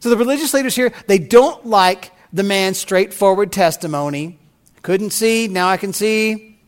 So 0.00 0.08
the 0.08 0.16
religious 0.16 0.54
leaders 0.54 0.74
here, 0.74 0.94
they 1.06 1.18
don't 1.18 1.66
like 1.66 2.12
the 2.32 2.42
man's 2.42 2.78
straightforward 2.78 3.52
testimony. 3.52 4.38
Couldn't 4.82 5.10
see, 5.10 5.48
now 5.48 5.68
I 5.68 5.76
can 5.76 5.92
see. 5.92 6.58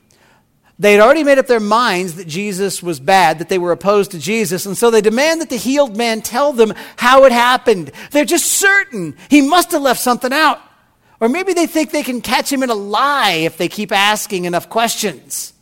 They 0.78 0.92
had 0.92 1.00
already 1.00 1.22
made 1.22 1.38
up 1.38 1.46
their 1.46 1.60
minds 1.60 2.14
that 2.14 2.26
Jesus 2.26 2.82
was 2.82 2.98
bad, 2.98 3.38
that 3.38 3.48
they 3.48 3.58
were 3.58 3.72
opposed 3.72 4.10
to 4.10 4.18
Jesus, 4.18 4.66
and 4.66 4.76
so 4.76 4.90
they 4.90 5.00
demand 5.00 5.40
that 5.40 5.48
the 5.48 5.56
healed 5.56 5.96
man 5.96 6.20
tell 6.20 6.52
them 6.52 6.74
how 6.96 7.24
it 7.24 7.32
happened. 7.32 7.92
They're 8.10 8.24
just 8.24 8.50
certain 8.50 9.16
he 9.30 9.40
must 9.40 9.70
have 9.70 9.82
left 9.82 10.00
something 10.00 10.32
out. 10.32 10.60
Or 11.20 11.28
maybe 11.28 11.52
they 11.54 11.66
think 11.66 11.90
they 11.90 12.02
can 12.02 12.20
catch 12.20 12.52
him 12.52 12.62
in 12.62 12.70
a 12.70 12.74
lie 12.74 13.42
if 13.44 13.56
they 13.56 13.68
keep 13.68 13.92
asking 13.92 14.46
enough 14.46 14.68
questions. 14.68 15.52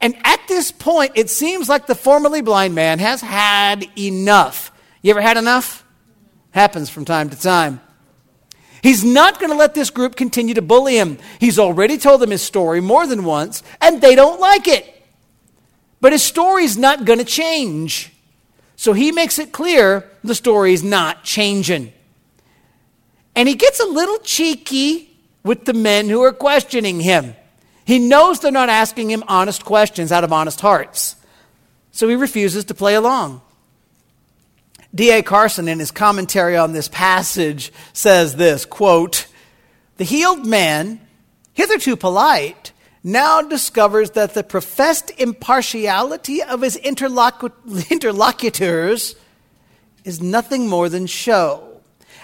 And 0.00 0.16
at 0.24 0.40
this 0.48 0.72
point, 0.72 1.12
it 1.14 1.30
seems 1.30 1.68
like 1.68 1.86
the 1.86 1.94
formerly 1.94 2.40
blind 2.40 2.74
man 2.74 2.98
has 2.98 3.20
had 3.20 3.86
enough. 3.96 4.72
You 5.02 5.10
ever 5.10 5.20
had 5.20 5.36
enough? 5.36 5.84
Happens 6.50 6.88
from 6.88 7.04
time 7.04 7.30
to 7.30 7.38
time. 7.38 7.80
He's 8.84 9.02
not 9.02 9.40
going 9.40 9.50
to 9.50 9.56
let 9.56 9.72
this 9.72 9.88
group 9.88 10.14
continue 10.14 10.52
to 10.52 10.60
bully 10.60 10.98
him. 10.98 11.16
He's 11.40 11.58
already 11.58 11.96
told 11.96 12.20
them 12.20 12.30
his 12.30 12.42
story 12.42 12.82
more 12.82 13.06
than 13.06 13.24
once, 13.24 13.62
and 13.80 14.02
they 14.02 14.14
don't 14.14 14.38
like 14.38 14.68
it. 14.68 14.84
But 16.02 16.12
his 16.12 16.22
story's 16.22 16.76
not 16.76 17.06
going 17.06 17.18
to 17.18 17.24
change. 17.24 18.12
So 18.76 18.92
he 18.92 19.10
makes 19.10 19.38
it 19.38 19.52
clear 19.52 20.06
the 20.22 20.34
story's 20.34 20.84
not 20.84 21.24
changing. 21.24 21.94
And 23.34 23.48
he 23.48 23.54
gets 23.54 23.80
a 23.80 23.86
little 23.86 24.18
cheeky 24.18 25.16
with 25.42 25.64
the 25.64 25.72
men 25.72 26.10
who 26.10 26.22
are 26.22 26.34
questioning 26.34 27.00
him. 27.00 27.34
He 27.86 27.98
knows 27.98 28.40
they're 28.40 28.52
not 28.52 28.68
asking 28.68 29.10
him 29.10 29.24
honest 29.28 29.64
questions 29.64 30.12
out 30.12 30.24
of 30.24 30.32
honest 30.32 30.60
hearts. 30.60 31.16
So 31.90 32.06
he 32.06 32.16
refuses 32.16 32.66
to 32.66 32.74
play 32.74 32.96
along. 32.96 33.40
D.A. 34.94 35.22
Carson, 35.22 35.66
in 35.66 35.80
his 35.80 35.90
commentary 35.90 36.56
on 36.56 36.72
this 36.72 36.88
passage, 36.88 37.72
says 37.92 38.36
this 38.36 38.64
quote, 38.64 39.26
The 39.96 40.04
healed 40.04 40.46
man, 40.46 41.00
hitherto 41.52 41.96
polite, 41.96 42.72
now 43.02 43.42
discovers 43.42 44.12
that 44.12 44.34
the 44.34 44.44
professed 44.44 45.10
impartiality 45.18 46.42
of 46.42 46.62
his 46.62 46.76
interlocutors 47.90 49.16
is 50.04 50.22
nothing 50.22 50.68
more 50.68 50.88
than 50.88 51.06
show. 51.06 51.80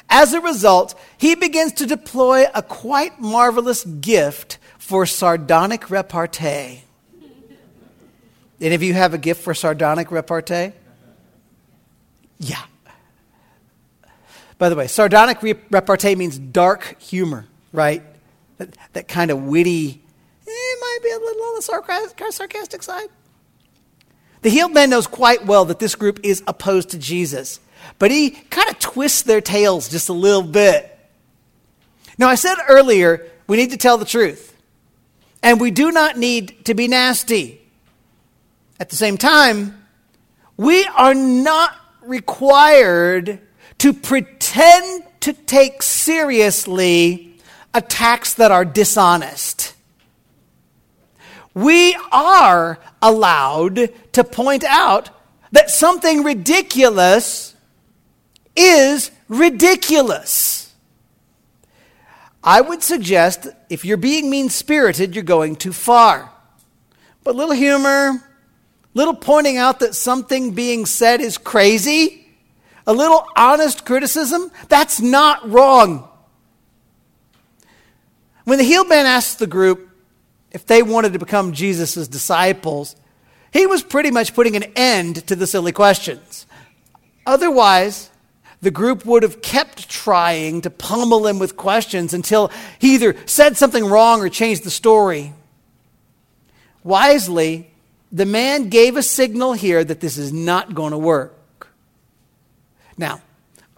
As 0.09 0.33
a 0.33 0.41
result, 0.41 0.99
he 1.19 1.35
begins 1.35 1.73
to 1.75 1.87
deploy 1.87 2.47
a 2.55 2.63
quite 2.63 3.21
marvelous 3.21 3.85
gift 3.85 4.59
for 4.79 5.07
sardonic 5.07 5.91
repartee. 5.91 6.83
Any 8.61 8.75
of 8.75 8.83
you 8.83 8.93
have 8.95 9.15
a 9.15 9.19
gift 9.19 9.43
for 9.43 9.55
sardonic 9.55 10.11
repartee? 10.11 10.73
Yeah. 12.41 12.63
By 14.59 14.69
the 14.69 14.77
way, 14.77 14.89
sardonic 14.89 15.41
repartee 15.43 16.17
means 16.17 16.39
dark 16.39 17.01
humor, 17.01 17.47
right? 17.73 18.03
That, 18.59 18.77
that 18.93 19.09
kind 19.09 19.31
of 19.31 19.45
witty, 19.45 19.91
eh, 19.91 20.51
it 20.51 20.81
might 20.81 20.99
be 21.03 21.11
a 21.11 21.19
little 21.19 21.43
on 21.45 21.55
the 21.57 22.33
sarcastic 22.33 22.83
side. 22.83 23.09
The 24.43 24.51
healed 24.51 24.73
man 24.73 24.91
knows 24.91 25.07
quite 25.07 25.47
well 25.47 25.67
that 25.67 25.79
this 25.79 25.95
group 25.95 26.21
is 26.23 26.43
opposed 26.47 26.91
to 26.91 26.99
Jesus. 26.99 27.61
But 27.99 28.11
he 28.11 28.31
kind 28.31 28.69
of 28.69 28.79
twists 28.79 29.23
their 29.23 29.41
tails 29.41 29.89
just 29.89 30.09
a 30.09 30.15
little 30.15 30.43
bit. 30.43 30.87
Now, 32.19 32.29
I 32.29 32.35
said 32.35 32.57
earlier, 32.69 33.27
we 33.47 33.57
need 33.57 33.71
to 33.71 33.77
tell 33.77 33.99
the 33.99 34.05
truth. 34.05 34.55
And 35.43 35.61
we 35.61 35.71
do 35.71 35.91
not 35.91 36.19
need 36.19 36.67
to 36.67 36.75
be 36.75 36.87
nasty. 36.87 37.61
At 38.79 38.91
the 38.91 38.97
same 38.97 39.17
time, 39.17 39.87
we 40.57 40.85
are 40.85 41.15
not 41.15 41.75
required 42.11 43.39
to 43.79 43.93
pretend 43.93 45.05
to 45.21 45.33
take 45.33 45.81
seriously 45.81 47.39
attacks 47.73 48.35
that 48.35 48.51
are 48.51 48.65
dishonest. 48.65 49.75
We 51.55 51.97
are 52.11 52.81
allowed 53.01 53.91
to 54.13 54.25
point 54.25 54.65
out 54.65 55.11
that 55.53 55.71
something 55.71 56.25
ridiculous 56.25 57.55
is 58.57 59.13
ridiculous. 59.29 60.75
I 62.43 62.61
would 62.61 62.83
suggest 62.83 63.47
if 63.69 63.85
you're 63.85 63.97
being 63.97 64.31
mean 64.31 64.49
spirited, 64.49 65.15
you're 65.15 65.23
going 65.23 65.55
too 65.55 65.73
far. 65.73 66.33
But 67.23 67.37
little 67.37 67.55
humor, 67.55 68.21
little 68.95 69.15
pointing 69.15 69.57
out 69.57 69.81
that 69.81 69.95
something 69.95 70.53
being 70.53 70.87
said 70.87 71.21
is 71.21 71.39
crazy, 71.39 72.27
a 72.87 72.93
little 72.93 73.27
honest 73.37 73.85
criticism, 73.85 74.51
that's 74.69 75.01
not 75.01 75.49
wrong. 75.49 76.09
When 78.45 78.59
the 78.59 78.65
healed 78.65 78.89
man 78.89 79.07
asked 79.07 79.39
the 79.39 79.47
group 79.47 79.89
if 80.51 80.67
they 80.67 80.83
wanted 80.83 81.13
to 81.13 81.19
become 81.19 81.53
Jesus' 81.53 82.09
disciples, 82.09 82.97
he 83.53 83.67
was 83.67 83.83
pretty 83.83 84.11
much 84.11 84.35
putting 84.35 84.57
an 84.57 84.65
end 84.75 85.27
to 85.29 85.37
the 85.37 85.47
silly 85.47 85.73
questions. 85.73 86.47
Otherwise, 87.27 88.11
the 88.61 88.71
group 88.71 89.07
would 89.07 89.23
have 89.23 89.41
kept 89.41 89.89
trying 89.89 90.61
to 90.63 90.71
pummel 90.71 91.27
him 91.27 91.39
with 91.39 91.57
questions 91.57 92.13
until 92.13 92.51
he 92.79 92.95
either 92.95 93.17
said 93.27 93.57
something 93.57 93.85
wrong 93.85 94.21
or 94.21 94.29
changed 94.29 94.65
the 94.65 94.71
story. 94.71 95.33
Wisely, 96.83 97.70
the 98.13 98.27
man 98.27 98.69
gave 98.69 98.97
a 98.97 99.03
signal 99.03 99.53
here 99.53 99.85
that 99.85 100.01
this 100.01 100.19
is 100.19 100.33
not 100.33 100.75
going 100.75 100.93
to 100.93 100.99
work. 100.99 101.69
Now, 102.97 103.23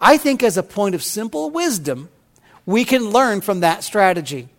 I 0.01 0.17
think 0.17 0.43
as 0.43 0.57
a 0.57 0.63
point 0.63 0.95
of 0.95 1.03
simple 1.03 1.49
wisdom, 1.49 2.09
we 2.65 2.83
can 2.83 3.09
learn 3.09 3.41
from 3.41 3.61
that 3.61 3.83
strategy. 3.83 4.49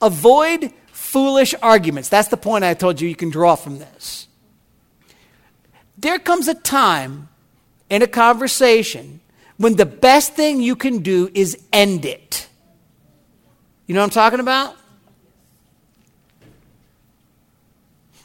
Avoid 0.00 0.72
foolish 0.92 1.54
arguments. 1.62 2.08
That's 2.08 2.28
the 2.28 2.36
point 2.36 2.64
I 2.64 2.74
told 2.74 3.00
you 3.00 3.08
you 3.08 3.14
can 3.14 3.30
draw 3.30 3.54
from 3.54 3.78
this. 3.78 4.28
There 5.98 6.18
comes 6.18 6.48
a 6.48 6.54
time 6.54 7.28
in 7.90 8.02
a 8.02 8.06
conversation 8.06 9.20
when 9.56 9.76
the 9.76 9.86
best 9.86 10.32
thing 10.34 10.60
you 10.60 10.74
can 10.74 10.98
do 10.98 11.30
is 11.34 11.56
end 11.72 12.04
it. 12.04 12.48
You 13.86 13.94
know 13.94 14.00
what 14.00 14.06
I'm 14.06 14.10
talking 14.10 14.40
about? 14.40 14.74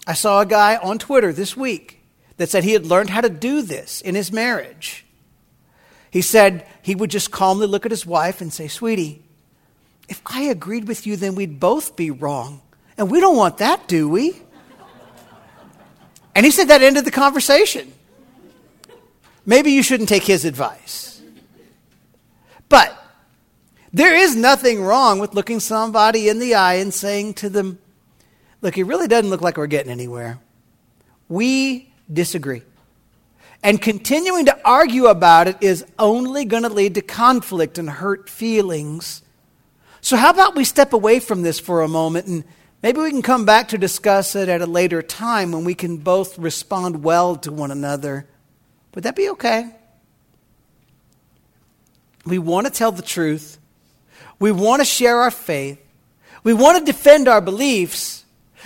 I 0.07 0.13
saw 0.13 0.39
a 0.39 0.45
guy 0.45 0.77
on 0.77 0.97
Twitter 0.97 1.33
this 1.33 1.57
week 1.57 2.01
that 2.37 2.49
said 2.49 2.63
he 2.63 2.71
had 2.71 2.85
learned 2.85 3.09
how 3.09 3.19
to 3.19 3.29
do 3.29 3.61
this 3.61 3.99
in 3.99 4.15
his 4.15 4.31
marriage. 4.31 5.05
He 6.09 6.21
said 6.21 6.65
he 6.81 6.95
would 6.95 7.11
just 7.11 7.29
calmly 7.29 7.67
look 7.67 7.85
at 7.85 7.91
his 7.91 8.05
wife 8.05 8.39
and 8.39 8.51
say, 8.51 8.69
Sweetie, 8.69 9.21
if 10.07 10.21
I 10.25 10.43
agreed 10.43 10.87
with 10.87 11.05
you, 11.05 11.17
then 11.17 11.35
we'd 11.35 11.59
both 11.59 11.97
be 11.97 12.09
wrong. 12.09 12.61
And 12.97 13.11
we 13.11 13.19
don't 13.19 13.35
want 13.35 13.57
that, 13.57 13.89
do 13.89 14.07
we? 14.07 14.41
And 16.33 16.45
he 16.45 16.51
said 16.51 16.69
that 16.69 16.81
ended 16.81 17.03
the 17.03 17.11
conversation. 17.11 17.91
Maybe 19.45 19.71
you 19.71 19.83
shouldn't 19.83 20.07
take 20.09 20.23
his 20.23 20.45
advice. 20.45 21.21
But 22.69 22.97
there 23.91 24.15
is 24.15 24.35
nothing 24.35 24.81
wrong 24.81 25.19
with 25.19 25.33
looking 25.33 25.59
somebody 25.59 26.29
in 26.29 26.39
the 26.39 26.55
eye 26.55 26.75
and 26.75 26.93
saying 26.93 27.33
to 27.35 27.49
them, 27.49 27.79
Look, 28.67 28.77
it 28.77 28.83
really 28.83 29.07
doesn't 29.07 29.29
look 29.29 29.39
like 29.39 29.55
we're 29.55 29.67
getting 29.67 29.93
anywhere. 29.93 30.39
We 31.29 31.89
disagree. 32.11 32.63
And 33.63 33.81
continuing 33.81 34.43
to 34.47 34.59
argue 34.67 35.05
about 35.05 35.47
it 35.47 35.55
is 35.61 35.85
only 35.97 36.43
going 36.43 36.63
to 36.63 36.69
lead 36.69 36.95
to 36.95 37.01
conflict 37.01 37.77
and 37.77 37.89
hurt 37.89 38.29
feelings. 38.29 39.21
So, 40.01 40.17
how 40.17 40.31
about 40.31 40.57
we 40.57 40.65
step 40.65 40.91
away 40.91 41.21
from 41.21 41.43
this 41.43 41.61
for 41.61 41.81
a 41.81 41.87
moment 41.87 42.27
and 42.27 42.43
maybe 42.83 42.99
we 42.99 43.09
can 43.09 43.21
come 43.21 43.45
back 43.45 43.69
to 43.69 43.77
discuss 43.77 44.35
it 44.35 44.49
at 44.49 44.59
a 44.59 44.65
later 44.65 45.01
time 45.01 45.53
when 45.53 45.63
we 45.63 45.73
can 45.73 45.95
both 45.95 46.37
respond 46.37 47.05
well 47.05 47.37
to 47.37 47.53
one 47.53 47.71
another? 47.71 48.27
Would 48.95 49.05
that 49.05 49.15
be 49.15 49.29
okay? 49.29 49.73
We 52.25 52.37
want 52.37 52.67
to 52.67 52.73
tell 52.73 52.91
the 52.91 53.01
truth. 53.01 53.59
We 54.39 54.51
want 54.51 54.81
to 54.81 54.85
share 54.85 55.21
our 55.21 55.31
faith. 55.31 55.81
We 56.43 56.53
want 56.53 56.85
to 56.85 56.91
defend 56.91 57.29
our 57.29 57.39
beliefs. 57.39 58.16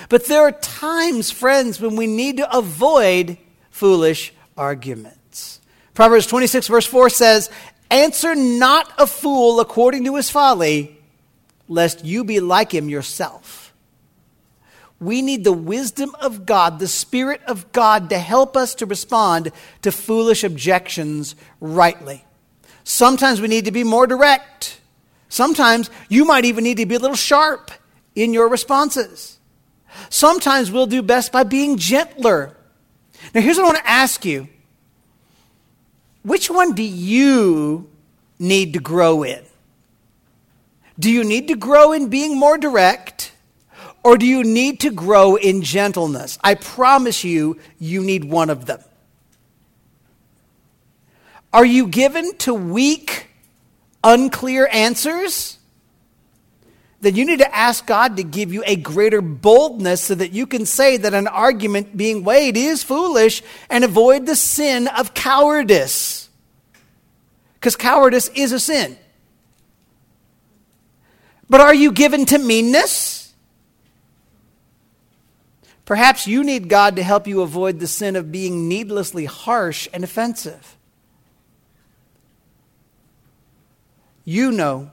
But 0.09 0.25
there 0.25 0.41
are 0.41 0.51
times, 0.51 1.31
friends, 1.31 1.79
when 1.79 1.95
we 1.95 2.07
need 2.07 2.37
to 2.37 2.57
avoid 2.57 3.37
foolish 3.69 4.33
arguments. 4.57 5.59
Proverbs 5.93 6.27
26, 6.27 6.67
verse 6.67 6.85
4 6.85 7.09
says, 7.09 7.49
Answer 7.89 8.35
not 8.35 8.91
a 8.97 9.05
fool 9.05 9.59
according 9.59 10.05
to 10.05 10.15
his 10.15 10.29
folly, 10.29 10.97
lest 11.67 12.05
you 12.05 12.23
be 12.23 12.39
like 12.39 12.73
him 12.73 12.89
yourself. 12.89 13.73
We 14.99 15.21
need 15.21 15.43
the 15.43 15.51
wisdom 15.51 16.15
of 16.21 16.45
God, 16.45 16.79
the 16.79 16.87
Spirit 16.87 17.41
of 17.47 17.71
God, 17.71 18.09
to 18.11 18.19
help 18.19 18.55
us 18.55 18.75
to 18.75 18.85
respond 18.85 19.51
to 19.81 19.91
foolish 19.91 20.43
objections 20.43 21.35
rightly. 21.59 22.23
Sometimes 22.83 23.41
we 23.41 23.47
need 23.47 23.65
to 23.65 23.71
be 23.71 23.83
more 23.83 24.05
direct. 24.05 24.79
Sometimes 25.27 25.89
you 26.07 26.23
might 26.23 26.45
even 26.45 26.63
need 26.63 26.77
to 26.77 26.85
be 26.85 26.95
a 26.95 26.99
little 26.99 27.15
sharp 27.15 27.71
in 28.15 28.33
your 28.33 28.47
responses. 28.47 29.39
Sometimes 30.09 30.71
we'll 30.71 30.87
do 30.87 31.01
best 31.01 31.31
by 31.31 31.43
being 31.43 31.77
gentler. 31.77 32.55
Now, 33.33 33.41
here's 33.41 33.57
what 33.57 33.63
I 33.63 33.67
want 33.67 33.77
to 33.79 33.89
ask 33.89 34.25
you 34.25 34.47
Which 36.23 36.49
one 36.49 36.73
do 36.73 36.83
you 36.83 37.89
need 38.39 38.73
to 38.73 38.79
grow 38.79 39.23
in? 39.23 39.43
Do 40.99 41.09
you 41.09 41.23
need 41.23 41.47
to 41.47 41.55
grow 41.55 41.93
in 41.93 42.09
being 42.09 42.37
more 42.37 42.57
direct? 42.57 43.31
Or 44.03 44.17
do 44.17 44.25
you 44.25 44.43
need 44.43 44.79
to 44.81 44.91
grow 44.91 45.35
in 45.35 45.61
gentleness? 45.61 46.39
I 46.43 46.55
promise 46.55 47.23
you, 47.23 47.59
you 47.79 48.03
need 48.03 48.23
one 48.23 48.49
of 48.49 48.65
them. 48.65 48.81
Are 51.53 51.65
you 51.65 51.87
given 51.87 52.35
to 52.39 52.53
weak, 52.53 53.27
unclear 54.03 54.67
answers? 54.71 55.59
Then 57.01 57.15
you 57.15 57.25
need 57.25 57.39
to 57.39 57.55
ask 57.55 57.87
God 57.87 58.17
to 58.17 58.23
give 58.23 58.53
you 58.53 58.63
a 58.65 58.75
greater 58.75 59.21
boldness 59.21 60.01
so 60.01 60.15
that 60.15 60.33
you 60.33 60.45
can 60.45 60.67
say 60.67 60.97
that 60.97 61.15
an 61.15 61.27
argument 61.27 61.97
being 61.97 62.23
weighed 62.23 62.55
is 62.55 62.83
foolish 62.83 63.41
and 63.71 63.83
avoid 63.83 64.27
the 64.27 64.35
sin 64.35 64.87
of 64.87 65.15
cowardice. 65.15 66.29
Because 67.55 67.75
cowardice 67.75 68.29
is 68.29 68.51
a 68.51 68.59
sin. 68.59 68.97
But 71.49 71.59
are 71.59 71.73
you 71.73 71.91
given 71.91 72.25
to 72.27 72.37
meanness? 72.37 73.33
Perhaps 75.85 76.27
you 76.27 76.43
need 76.43 76.69
God 76.69 76.95
to 76.97 77.03
help 77.03 77.27
you 77.27 77.41
avoid 77.41 77.79
the 77.79 77.87
sin 77.87 78.15
of 78.15 78.31
being 78.31 78.69
needlessly 78.69 79.25
harsh 79.25 79.87
and 79.91 80.03
offensive. 80.03 80.77
You 84.23 84.51
know 84.51 84.91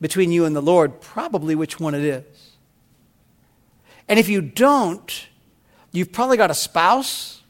between 0.00 0.32
you 0.32 0.44
and 0.44 0.56
the 0.56 0.62
Lord 0.62 1.00
probably 1.00 1.54
which 1.54 1.78
one 1.78 1.94
it 1.94 2.04
is. 2.04 2.56
And 4.08 4.18
if 4.18 4.28
you 4.28 4.40
don't, 4.40 5.28
you've 5.92 6.12
probably 6.12 6.36
got 6.36 6.50
a 6.50 6.54
spouse 6.54 7.42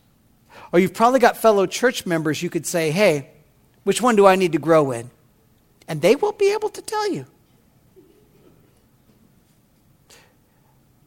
or 0.73 0.79
you've 0.79 0.95
probably 0.95 1.21
got 1.21 1.37
fellow 1.37 1.67
church 1.67 2.07
members 2.07 2.43
you 2.43 2.51
could 2.51 2.67
say, 2.67 2.91
hey, 2.91 3.31
which 3.85 4.03
one 4.03 4.17
do 4.17 4.27
I 4.27 4.37
need 4.37 4.53
to 4.53 4.59
grow 4.59 4.93
in? 4.93 5.11
And 5.89 6.03
they 6.03 6.17
will 6.17 6.33
be 6.33 6.53
able 6.53 6.69
to 6.69 6.83
tell 6.83 7.11
you. 7.11 7.27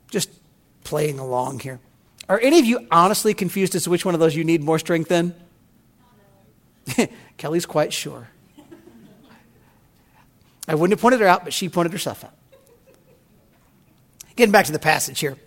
Just 0.09 0.29
playing 0.83 1.19
along 1.19 1.59
here. 1.59 1.79
Are 2.27 2.39
any 2.39 2.59
of 2.59 2.65
you 2.65 2.87
honestly 2.91 3.33
confused 3.33 3.75
as 3.75 3.83
to 3.83 3.89
which 3.89 4.05
one 4.05 4.13
of 4.13 4.19
those 4.19 4.35
you 4.35 4.43
need 4.43 4.61
more 4.61 4.79
strength 4.79 5.11
in? 5.11 5.35
Kelly's 7.37 7.65
quite 7.65 7.93
sure. 7.93 8.29
I 10.67 10.75
wouldn't 10.75 10.97
have 10.97 11.01
pointed 11.01 11.19
her 11.19 11.27
out, 11.27 11.43
but 11.43 11.53
she 11.53 11.69
pointed 11.69 11.91
herself 11.91 12.23
out. 12.23 12.33
Getting 14.35 14.51
back 14.51 14.65
to 14.65 14.71
the 14.71 14.79
passage 14.79 15.19
here. 15.19 15.37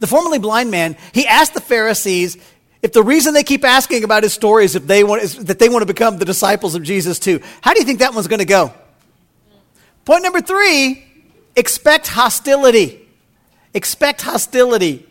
The 0.00 0.06
formerly 0.06 0.38
blind 0.38 0.70
man, 0.70 0.96
he 1.12 1.26
asked 1.26 1.54
the 1.54 1.60
Pharisees 1.60 2.36
if 2.82 2.92
the 2.92 3.02
reason 3.02 3.32
they 3.32 3.44
keep 3.44 3.64
asking 3.64 4.04
about 4.04 4.24
his 4.24 4.34
story 4.34 4.66
is 4.66 4.76
if 4.76 4.86
they 4.86 5.04
want, 5.04 5.22
is 5.22 5.44
that 5.46 5.58
they 5.58 5.70
want 5.70 5.82
to 5.82 5.86
become 5.86 6.18
the 6.18 6.26
disciples 6.26 6.74
of 6.74 6.82
Jesus 6.82 7.18
too. 7.18 7.40
How 7.62 7.72
do 7.72 7.80
you 7.80 7.86
think 7.86 8.00
that 8.00 8.12
one's 8.12 8.28
going 8.28 8.40
to 8.40 8.44
go? 8.44 8.74
Point 10.04 10.22
number 10.22 10.42
three 10.42 11.02
expect 11.56 12.08
hostility. 12.08 13.00
Expect 13.72 14.20
hostility. 14.20 15.08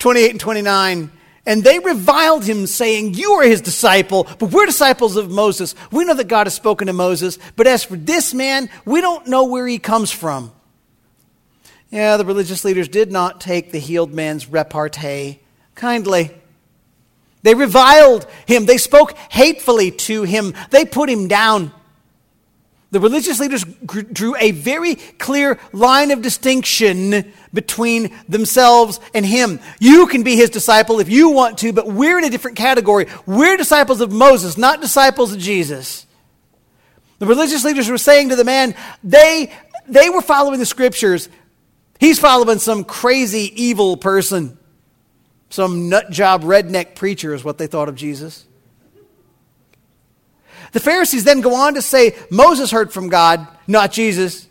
28 0.00 0.30
and 0.32 0.40
29 0.40 1.12
and 1.46 1.64
they 1.64 1.78
reviled 1.78 2.44
him, 2.44 2.66
saying, 2.66 3.14
You 3.14 3.32
are 3.32 3.44
his 3.44 3.60
disciple, 3.60 4.28
but 4.38 4.50
we're 4.50 4.66
disciples 4.66 5.16
of 5.16 5.30
Moses. 5.30 5.74
We 5.90 6.04
know 6.04 6.14
that 6.14 6.28
God 6.28 6.46
has 6.46 6.54
spoken 6.54 6.86
to 6.88 6.92
Moses, 6.92 7.38
but 7.56 7.66
as 7.66 7.84
for 7.84 7.96
this 7.96 8.34
man, 8.34 8.68
we 8.84 9.00
don't 9.00 9.26
know 9.26 9.44
where 9.44 9.66
he 9.66 9.78
comes 9.78 10.10
from. 10.10 10.52
Yeah, 11.90 12.16
the 12.18 12.24
religious 12.24 12.64
leaders 12.64 12.88
did 12.88 13.10
not 13.10 13.40
take 13.40 13.72
the 13.72 13.80
healed 13.80 14.12
man's 14.12 14.48
repartee 14.48 15.40
kindly. 15.74 16.30
They 17.42 17.54
reviled 17.54 18.26
him. 18.46 18.66
They 18.66 18.76
spoke 18.76 19.16
hatefully 19.30 19.90
to 19.92 20.22
him. 20.22 20.54
They 20.70 20.84
put 20.84 21.08
him 21.08 21.26
down. 21.26 21.72
The 22.92 22.98
religious 22.98 23.38
leaders 23.38 23.64
drew 23.64 24.34
a 24.36 24.50
very 24.50 24.96
clear 24.96 25.60
line 25.72 26.10
of 26.10 26.22
distinction 26.22 27.32
between 27.54 28.12
themselves 28.28 28.98
and 29.14 29.24
him. 29.24 29.60
You 29.78 30.08
can 30.08 30.24
be 30.24 30.34
his 30.34 30.50
disciple 30.50 30.98
if 30.98 31.08
you 31.08 31.30
want 31.30 31.58
to, 31.58 31.72
but 31.72 31.86
we're 31.86 32.18
in 32.18 32.24
a 32.24 32.30
different 32.30 32.56
category. 32.56 33.06
We're 33.26 33.56
disciples 33.56 34.00
of 34.00 34.10
Moses, 34.10 34.58
not 34.58 34.80
disciples 34.80 35.32
of 35.32 35.38
Jesus. 35.38 36.04
The 37.20 37.26
religious 37.26 37.64
leaders 37.64 37.88
were 37.88 37.98
saying 37.98 38.30
to 38.30 38.36
the 38.36 38.44
man, 38.44 38.74
they, 39.04 39.52
they 39.86 40.10
were 40.10 40.22
following 40.22 40.58
the 40.58 40.66
scriptures. 40.66 41.28
He's 42.00 42.18
following 42.18 42.58
some 42.58 42.82
crazy, 42.82 43.52
evil 43.62 43.96
person. 43.98 44.58
Some 45.48 45.88
nut 45.88 46.10
job 46.10 46.42
redneck 46.42 46.96
preacher 46.96 47.34
is 47.34 47.44
what 47.44 47.58
they 47.58 47.68
thought 47.68 47.88
of 47.88 47.94
Jesus. 47.94 48.46
The 50.72 50.80
Pharisees 50.80 51.24
then 51.24 51.40
go 51.40 51.54
on 51.54 51.74
to 51.74 51.82
say 51.82 52.16
Moses 52.30 52.70
heard 52.70 52.92
from 52.92 53.08
God, 53.08 53.46
not 53.66 53.92
Jesus. 53.92 54.46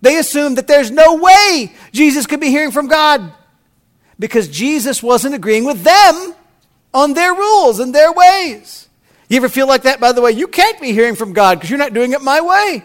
They 0.00 0.18
assume 0.18 0.56
that 0.56 0.66
there's 0.66 0.90
no 0.90 1.16
way 1.16 1.72
Jesus 1.92 2.26
could 2.26 2.40
be 2.40 2.50
hearing 2.50 2.70
from 2.70 2.88
God 2.88 3.32
because 4.18 4.48
Jesus 4.48 5.02
wasn't 5.02 5.34
agreeing 5.34 5.64
with 5.64 5.82
them 5.82 6.34
on 6.94 7.14
their 7.14 7.32
rules 7.34 7.80
and 7.80 7.94
their 7.94 8.12
ways. 8.12 8.88
You 9.28 9.38
ever 9.38 9.48
feel 9.48 9.66
like 9.66 9.82
that, 9.82 9.98
by 9.98 10.12
the 10.12 10.20
way? 10.20 10.32
You 10.32 10.46
can't 10.46 10.80
be 10.80 10.92
hearing 10.92 11.14
from 11.14 11.32
God 11.32 11.58
because 11.58 11.70
you're 11.70 11.78
not 11.78 11.94
doing 11.94 12.12
it 12.12 12.20
my 12.20 12.40
way. 12.40 12.84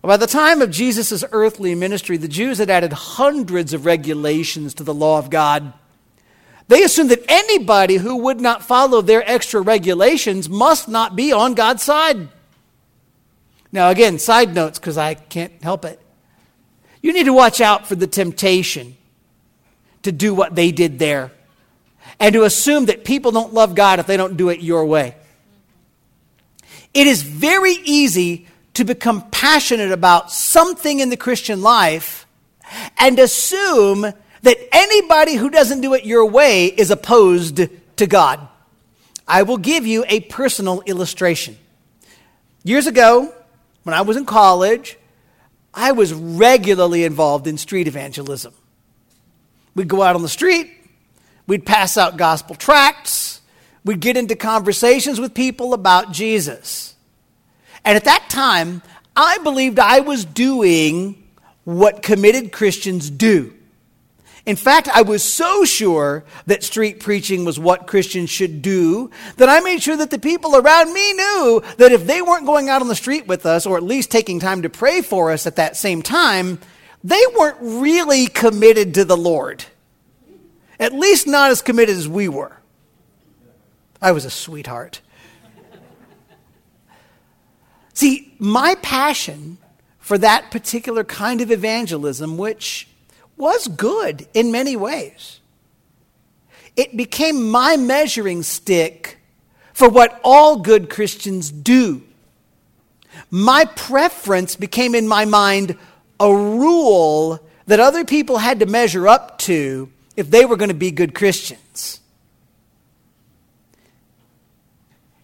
By 0.00 0.16
the 0.16 0.26
time 0.26 0.62
of 0.62 0.70
Jesus' 0.70 1.24
earthly 1.32 1.74
ministry, 1.74 2.16
the 2.16 2.28
Jews 2.28 2.58
had 2.58 2.70
added 2.70 2.92
hundreds 2.92 3.74
of 3.74 3.84
regulations 3.84 4.72
to 4.74 4.84
the 4.84 4.94
law 4.94 5.18
of 5.18 5.28
God. 5.28 5.74
They 6.68 6.82
assumed 6.82 7.10
that 7.10 7.24
anybody 7.28 7.96
who 7.96 8.16
would 8.16 8.40
not 8.40 8.62
follow 8.62 9.00
their 9.00 9.28
extra 9.28 9.60
regulations 9.60 10.48
must 10.48 10.88
not 10.88 11.16
be 11.16 11.32
on 11.32 11.54
God's 11.54 11.82
side. 11.82 12.28
Now, 13.72 13.88
again, 13.88 14.18
side 14.18 14.54
notes 14.54 14.78
because 14.78 14.98
I 14.98 15.14
can't 15.14 15.62
help 15.62 15.84
it. 15.84 16.00
You 17.02 17.12
need 17.12 17.24
to 17.24 17.32
watch 17.32 17.60
out 17.60 17.86
for 17.86 17.94
the 17.94 18.06
temptation 18.06 18.96
to 20.02 20.12
do 20.12 20.34
what 20.34 20.54
they 20.54 20.70
did 20.70 20.98
there 20.98 21.32
and 22.20 22.32
to 22.34 22.44
assume 22.44 22.86
that 22.86 23.04
people 23.04 23.30
don't 23.30 23.54
love 23.54 23.74
God 23.74 23.98
if 23.98 24.06
they 24.06 24.16
don't 24.16 24.36
do 24.36 24.48
it 24.48 24.60
your 24.60 24.84
way. 24.84 25.16
It 26.92 27.06
is 27.06 27.22
very 27.22 27.74
easy 27.84 28.46
to 28.74 28.84
become 28.84 29.28
passionate 29.30 29.92
about 29.92 30.30
something 30.30 31.00
in 31.00 31.10
the 31.10 31.16
Christian 31.16 31.62
life 31.62 32.26
and 32.98 33.18
assume 33.18 34.12
that 34.42 34.58
anybody 34.72 35.34
who 35.34 35.50
doesn't 35.50 35.80
do 35.80 35.94
it 35.94 36.04
your 36.04 36.26
way 36.26 36.66
is 36.66 36.90
opposed 36.90 37.60
to 37.96 38.06
God. 38.06 38.46
I 39.26 39.42
will 39.42 39.58
give 39.58 39.86
you 39.86 40.04
a 40.08 40.20
personal 40.20 40.82
illustration. 40.86 41.58
Years 42.64 42.86
ago, 42.86 43.32
when 43.82 43.94
I 43.94 44.02
was 44.02 44.16
in 44.16 44.24
college, 44.24 44.96
I 45.74 45.92
was 45.92 46.12
regularly 46.12 47.04
involved 47.04 47.46
in 47.46 47.58
street 47.58 47.86
evangelism. 47.86 48.54
We'd 49.74 49.88
go 49.88 50.02
out 50.02 50.16
on 50.16 50.22
the 50.22 50.28
street, 50.28 50.70
we'd 51.46 51.64
pass 51.64 51.96
out 51.96 52.16
gospel 52.16 52.54
tracts, 52.56 53.40
we'd 53.84 54.00
get 54.00 54.16
into 54.16 54.34
conversations 54.34 55.20
with 55.20 55.34
people 55.34 55.72
about 55.72 56.12
Jesus. 56.12 56.94
And 57.84 57.96
at 57.96 58.04
that 58.04 58.28
time, 58.28 58.82
I 59.14 59.38
believed 59.38 59.78
I 59.78 60.00
was 60.00 60.24
doing 60.24 61.22
what 61.64 62.02
committed 62.02 62.52
Christians 62.52 63.10
do. 63.10 63.54
In 64.46 64.56
fact, 64.56 64.88
I 64.88 65.02
was 65.02 65.22
so 65.22 65.64
sure 65.64 66.24
that 66.46 66.62
street 66.62 67.00
preaching 67.00 67.44
was 67.44 67.58
what 67.58 67.86
Christians 67.86 68.30
should 68.30 68.62
do 68.62 69.10
that 69.36 69.48
I 69.48 69.60
made 69.60 69.82
sure 69.82 69.96
that 69.96 70.10
the 70.10 70.18
people 70.18 70.56
around 70.56 70.92
me 70.92 71.12
knew 71.12 71.62
that 71.76 71.92
if 71.92 72.06
they 72.06 72.22
weren't 72.22 72.46
going 72.46 72.68
out 72.68 72.80
on 72.80 72.88
the 72.88 72.94
street 72.94 73.26
with 73.26 73.44
us, 73.44 73.66
or 73.66 73.76
at 73.76 73.82
least 73.82 74.10
taking 74.10 74.40
time 74.40 74.62
to 74.62 74.70
pray 74.70 75.02
for 75.02 75.30
us 75.30 75.46
at 75.46 75.56
that 75.56 75.76
same 75.76 76.02
time, 76.02 76.58
they 77.04 77.22
weren't 77.36 77.58
really 77.60 78.26
committed 78.26 78.94
to 78.94 79.04
the 79.04 79.16
Lord. 79.16 79.64
At 80.80 80.92
least 80.92 81.26
not 81.26 81.50
as 81.50 81.60
committed 81.60 81.96
as 81.96 82.08
we 82.08 82.28
were. 82.28 82.56
I 84.00 84.12
was 84.12 84.24
a 84.24 84.30
sweetheart. 84.30 85.00
See, 87.92 88.32
my 88.38 88.76
passion 88.76 89.58
for 89.98 90.18
that 90.18 90.52
particular 90.52 91.02
kind 91.02 91.40
of 91.40 91.50
evangelism, 91.50 92.38
which 92.38 92.88
was 93.38 93.68
good 93.68 94.26
in 94.34 94.52
many 94.52 94.76
ways. 94.76 95.40
It 96.76 96.96
became 96.96 97.50
my 97.50 97.76
measuring 97.76 98.42
stick 98.42 99.18
for 99.72 99.88
what 99.88 100.20
all 100.24 100.58
good 100.58 100.90
Christians 100.90 101.50
do. 101.50 102.02
My 103.30 103.64
preference 103.64 104.56
became 104.56 104.94
in 104.94 105.08
my 105.08 105.24
mind 105.24 105.76
a 106.20 106.34
rule 106.34 107.40
that 107.66 107.80
other 107.80 108.04
people 108.04 108.38
had 108.38 108.60
to 108.60 108.66
measure 108.66 109.06
up 109.06 109.38
to 109.40 109.90
if 110.16 110.30
they 110.30 110.44
were 110.44 110.56
going 110.56 110.70
to 110.70 110.74
be 110.74 110.90
good 110.90 111.14
Christians. 111.14 112.00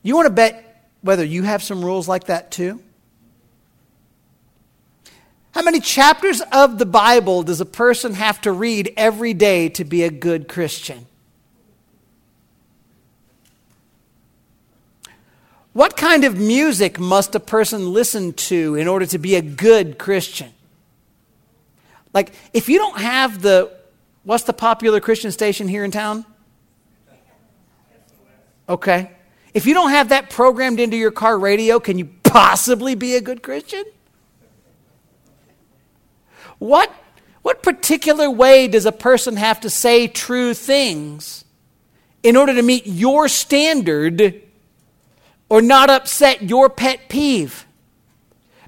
You 0.02 0.14
want 0.14 0.26
to 0.26 0.32
bet 0.32 0.88
whether 1.00 1.24
you 1.24 1.42
have 1.42 1.62
some 1.62 1.84
rules 1.84 2.06
like 2.06 2.24
that 2.24 2.50
too? 2.50 2.80
How 5.54 5.62
many 5.62 5.78
chapters 5.78 6.42
of 6.50 6.78
the 6.78 6.86
Bible 6.86 7.44
does 7.44 7.60
a 7.60 7.64
person 7.64 8.14
have 8.14 8.40
to 8.40 8.50
read 8.50 8.92
every 8.96 9.34
day 9.34 9.68
to 9.68 9.84
be 9.84 10.02
a 10.02 10.10
good 10.10 10.48
Christian? 10.48 11.06
What 15.72 15.96
kind 15.96 16.24
of 16.24 16.36
music 16.36 16.98
must 16.98 17.36
a 17.36 17.40
person 17.40 17.92
listen 17.92 18.32
to 18.32 18.74
in 18.74 18.88
order 18.88 19.06
to 19.06 19.16
be 19.16 19.36
a 19.36 19.42
good 19.42 19.96
Christian? 19.96 20.50
Like, 22.12 22.32
if 22.52 22.68
you 22.68 22.78
don't 22.78 22.98
have 22.98 23.40
the, 23.40 23.70
what's 24.24 24.42
the 24.42 24.52
popular 24.52 24.98
Christian 24.98 25.30
station 25.30 25.68
here 25.68 25.84
in 25.84 25.92
town? 25.92 26.24
Okay. 28.68 29.12
If 29.52 29.66
you 29.66 29.74
don't 29.74 29.90
have 29.90 30.08
that 30.08 30.30
programmed 30.30 30.80
into 30.80 30.96
your 30.96 31.12
car 31.12 31.38
radio, 31.38 31.78
can 31.78 31.96
you 31.96 32.08
possibly 32.24 32.96
be 32.96 33.14
a 33.14 33.20
good 33.20 33.40
Christian? 33.40 33.84
What, 36.58 36.92
what 37.42 37.62
particular 37.62 38.30
way 38.30 38.68
does 38.68 38.86
a 38.86 38.92
person 38.92 39.36
have 39.36 39.60
to 39.60 39.70
say 39.70 40.08
true 40.08 40.54
things 40.54 41.44
in 42.22 42.36
order 42.36 42.54
to 42.54 42.62
meet 42.62 42.86
your 42.86 43.28
standard 43.28 44.42
or 45.48 45.60
not 45.60 45.90
upset 45.90 46.42
your 46.42 46.68
pet 46.68 47.08
peeve? 47.08 47.66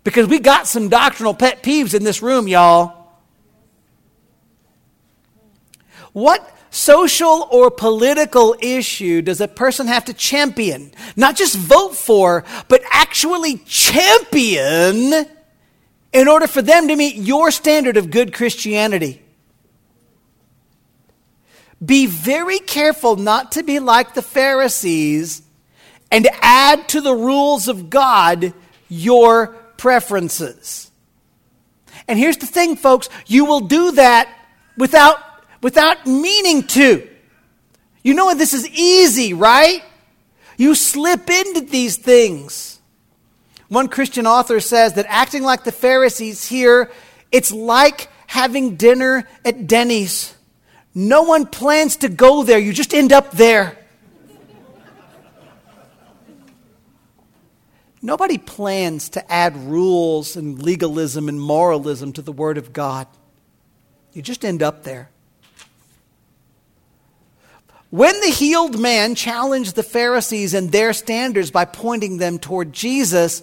Because 0.04 0.28
we 0.28 0.38
got 0.38 0.66
some 0.66 0.88
doctrinal 0.88 1.34
pet 1.34 1.62
peeves 1.62 1.94
in 1.94 2.04
this 2.04 2.22
room, 2.22 2.46
y'all. 2.46 2.96
What 6.12 6.56
social 6.70 7.48
or 7.50 7.70
political 7.70 8.54
issue 8.60 9.22
does 9.22 9.40
a 9.40 9.48
person 9.48 9.86
have 9.86 10.04
to 10.04 10.14
champion? 10.14 10.92
Not 11.16 11.36
just 11.36 11.56
vote 11.56 11.94
for, 11.94 12.44
but 12.68 12.82
actually 12.90 13.58
champion 13.58 15.26
in 16.16 16.28
order 16.28 16.46
for 16.46 16.62
them 16.62 16.88
to 16.88 16.96
meet 16.96 17.16
your 17.16 17.50
standard 17.50 17.98
of 17.98 18.10
good 18.10 18.32
Christianity. 18.32 19.20
Be 21.84 22.06
very 22.06 22.58
careful 22.58 23.16
not 23.16 23.52
to 23.52 23.62
be 23.62 23.80
like 23.80 24.14
the 24.14 24.22
Pharisees 24.22 25.42
and 26.10 26.26
add 26.40 26.88
to 26.88 27.02
the 27.02 27.14
rules 27.14 27.68
of 27.68 27.90
God 27.90 28.54
your 28.88 29.48
preferences. 29.76 30.90
And 32.08 32.18
here's 32.18 32.38
the 32.38 32.46
thing, 32.46 32.76
folks 32.76 33.10
you 33.26 33.44
will 33.44 33.60
do 33.60 33.92
that 33.92 34.34
without 34.78 35.18
without 35.60 36.06
meaning 36.06 36.62
to. 36.68 37.06
You 38.02 38.14
know 38.14 38.32
this 38.32 38.54
is 38.54 38.66
easy, 38.70 39.34
right? 39.34 39.82
You 40.56 40.74
slip 40.74 41.28
into 41.28 41.60
these 41.60 41.98
things. 41.98 42.75
One 43.68 43.88
Christian 43.88 44.26
author 44.26 44.60
says 44.60 44.94
that 44.94 45.06
acting 45.08 45.42
like 45.42 45.64
the 45.64 45.72
Pharisees 45.72 46.46
here, 46.46 46.90
it's 47.32 47.50
like 47.50 48.08
having 48.26 48.76
dinner 48.76 49.28
at 49.44 49.66
Denny's. 49.66 50.34
No 50.94 51.22
one 51.22 51.46
plans 51.46 51.96
to 51.98 52.08
go 52.08 52.42
there, 52.42 52.58
you 52.58 52.72
just 52.72 52.94
end 52.94 53.12
up 53.12 53.32
there. 53.32 53.76
Nobody 58.02 58.38
plans 58.38 59.08
to 59.10 59.32
add 59.32 59.56
rules 59.56 60.36
and 60.36 60.62
legalism 60.62 61.28
and 61.28 61.40
moralism 61.40 62.12
to 62.12 62.22
the 62.22 62.30
Word 62.30 62.56
of 62.56 62.72
God. 62.72 63.08
You 64.12 64.22
just 64.22 64.44
end 64.44 64.62
up 64.62 64.84
there. 64.84 65.10
When 67.90 68.20
the 68.20 68.30
healed 68.30 68.78
man 68.78 69.14
challenged 69.14 69.74
the 69.74 69.82
Pharisees 69.82 70.54
and 70.54 70.70
their 70.70 70.92
standards 70.92 71.50
by 71.50 71.64
pointing 71.64 72.18
them 72.18 72.38
toward 72.38 72.72
Jesus, 72.72 73.42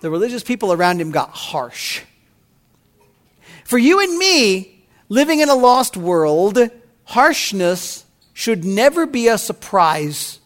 the 0.00 0.10
religious 0.10 0.42
people 0.42 0.72
around 0.72 1.00
him 1.00 1.10
got 1.10 1.30
harsh. 1.30 2.02
For 3.64 3.78
you 3.78 4.00
and 4.00 4.16
me, 4.16 4.84
living 5.08 5.40
in 5.40 5.48
a 5.48 5.54
lost 5.54 5.96
world, 5.96 6.58
harshness 7.04 8.04
should 8.32 8.64
never 8.64 9.06
be 9.06 9.28
a 9.28 9.38
surprise. 9.38 10.40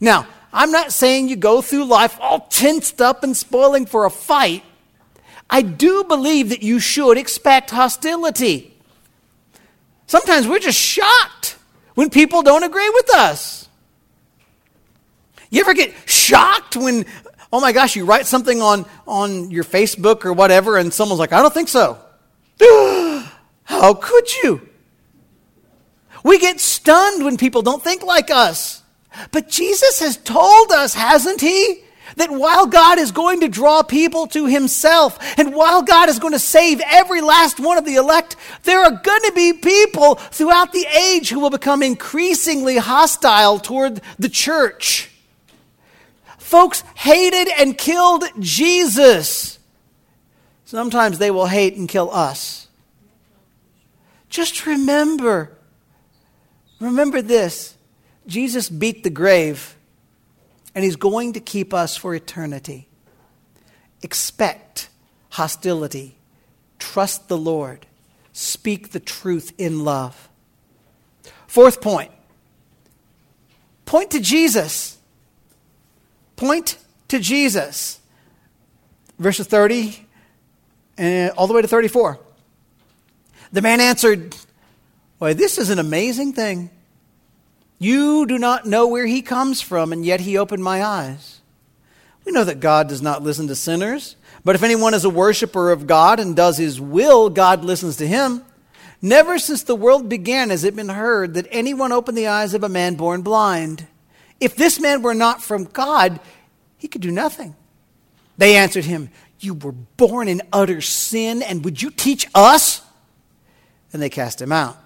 Now, 0.00 0.26
I'm 0.52 0.70
not 0.70 0.92
saying 0.92 1.28
you 1.28 1.36
go 1.36 1.62
through 1.62 1.84
life 1.84 2.16
all 2.20 2.40
tensed 2.40 3.00
up 3.00 3.24
and 3.24 3.36
spoiling 3.36 3.86
for 3.86 4.04
a 4.04 4.10
fight. 4.10 4.62
I 5.48 5.62
do 5.62 6.04
believe 6.04 6.50
that 6.50 6.62
you 6.62 6.78
should 6.80 7.18
expect 7.18 7.70
hostility. 7.70 8.76
Sometimes 10.06 10.46
we're 10.46 10.58
just 10.58 10.78
shocked 10.78 11.56
when 11.94 12.10
people 12.10 12.42
don't 12.42 12.62
agree 12.62 12.90
with 12.90 13.14
us. 13.14 13.68
You 15.50 15.60
ever 15.60 15.74
get 15.74 15.94
shocked 16.06 16.76
when, 16.76 17.06
oh 17.56 17.60
my 17.60 17.72
gosh, 17.72 17.96
you 17.96 18.04
write 18.04 18.26
something 18.26 18.60
on, 18.60 18.84
on 19.06 19.50
your 19.50 19.64
Facebook 19.64 20.26
or 20.26 20.34
whatever, 20.34 20.76
and 20.76 20.92
someone's 20.92 21.18
like, 21.18 21.32
I 21.32 21.40
don't 21.40 21.54
think 21.54 21.70
so. 21.70 21.98
How 23.64 23.94
could 23.94 24.42
you? 24.42 24.68
We 26.22 26.38
get 26.38 26.60
stunned 26.60 27.24
when 27.24 27.38
people 27.38 27.62
don't 27.62 27.82
think 27.82 28.02
like 28.02 28.30
us. 28.30 28.82
But 29.32 29.48
Jesus 29.48 30.00
has 30.00 30.18
told 30.18 30.70
us, 30.70 30.92
hasn't 30.92 31.40
he? 31.40 31.80
That 32.16 32.30
while 32.30 32.66
God 32.66 32.98
is 32.98 33.10
going 33.10 33.40
to 33.40 33.48
draw 33.48 33.82
people 33.82 34.26
to 34.28 34.44
himself, 34.46 35.18
and 35.38 35.54
while 35.54 35.80
God 35.80 36.10
is 36.10 36.18
going 36.18 36.34
to 36.34 36.38
save 36.38 36.82
every 36.84 37.22
last 37.22 37.58
one 37.58 37.78
of 37.78 37.86
the 37.86 37.94
elect, 37.94 38.36
there 38.64 38.80
are 38.80 38.90
going 38.90 39.22
to 39.22 39.32
be 39.34 39.54
people 39.54 40.16
throughout 40.16 40.72
the 40.72 40.86
age 40.86 41.30
who 41.30 41.40
will 41.40 41.50
become 41.50 41.82
increasingly 41.82 42.76
hostile 42.76 43.58
toward 43.58 44.02
the 44.18 44.28
church. 44.28 45.10
Folks 46.46 46.84
hated 46.94 47.52
and 47.58 47.76
killed 47.76 48.22
Jesus. 48.38 49.58
Sometimes 50.64 51.18
they 51.18 51.32
will 51.32 51.48
hate 51.48 51.74
and 51.74 51.88
kill 51.88 52.08
us. 52.12 52.68
Just 54.30 54.64
remember, 54.64 55.50
remember 56.78 57.20
this 57.20 57.76
Jesus 58.28 58.68
beat 58.68 59.02
the 59.02 59.10
grave 59.10 59.74
and 60.72 60.84
He's 60.84 60.94
going 60.94 61.32
to 61.32 61.40
keep 61.40 61.74
us 61.74 61.96
for 61.96 62.14
eternity. 62.14 62.86
Expect 64.04 64.88
hostility. 65.30 66.14
Trust 66.78 67.26
the 67.26 67.36
Lord. 67.36 67.86
Speak 68.32 68.92
the 68.92 69.00
truth 69.00 69.52
in 69.58 69.82
love. 69.82 70.28
Fourth 71.48 71.80
point 71.80 72.12
point 73.84 74.12
to 74.12 74.20
Jesus. 74.20 74.95
Point 76.36 76.78
to 77.08 77.18
Jesus. 77.18 78.00
Verses 79.18 79.46
30 79.46 80.06
and 80.98 81.30
all 81.32 81.46
the 81.46 81.54
way 81.54 81.62
to 81.62 81.68
34. 81.68 82.18
The 83.52 83.62
man 83.62 83.80
answered, 83.80 84.36
Why, 85.18 85.32
this 85.32 85.58
is 85.58 85.70
an 85.70 85.78
amazing 85.78 86.32
thing. 86.32 86.70
You 87.78 88.26
do 88.26 88.38
not 88.38 88.66
know 88.66 88.86
where 88.86 89.06
he 89.06 89.22
comes 89.22 89.60
from, 89.60 89.92
and 89.92 90.04
yet 90.04 90.20
he 90.20 90.38
opened 90.38 90.64
my 90.64 90.82
eyes. 90.82 91.40
We 92.24 92.32
know 92.32 92.44
that 92.44 92.60
God 92.60 92.88
does 92.88 93.02
not 93.02 93.22
listen 93.22 93.46
to 93.48 93.54
sinners, 93.54 94.16
but 94.44 94.56
if 94.56 94.62
anyone 94.62 94.94
is 94.94 95.04
a 95.04 95.10
worshiper 95.10 95.70
of 95.70 95.86
God 95.86 96.18
and 96.18 96.34
does 96.34 96.58
his 96.58 96.80
will, 96.80 97.30
God 97.30 97.64
listens 97.64 97.96
to 97.98 98.06
him. 98.06 98.42
Never 99.02 99.38
since 99.38 99.62
the 99.62 99.76
world 99.76 100.08
began 100.08 100.50
has 100.50 100.64
it 100.64 100.74
been 100.74 100.88
heard 100.88 101.34
that 101.34 101.46
anyone 101.50 101.92
opened 101.92 102.16
the 102.16 102.26
eyes 102.26 102.54
of 102.54 102.64
a 102.64 102.68
man 102.68 102.94
born 102.94 103.22
blind. 103.22 103.86
If 104.40 104.56
this 104.56 104.80
man 104.80 105.02
were 105.02 105.14
not 105.14 105.42
from 105.42 105.64
God, 105.64 106.20
he 106.76 106.88
could 106.88 107.00
do 107.00 107.10
nothing. 107.10 107.54
They 108.38 108.56
answered 108.56 108.84
him, 108.84 109.10
You 109.40 109.54
were 109.54 109.72
born 109.72 110.28
in 110.28 110.42
utter 110.52 110.80
sin, 110.80 111.42
and 111.42 111.64
would 111.64 111.80
you 111.80 111.90
teach 111.90 112.26
us? 112.34 112.82
And 113.92 114.02
they 114.02 114.10
cast 114.10 114.42
him 114.42 114.52
out. 114.52 114.76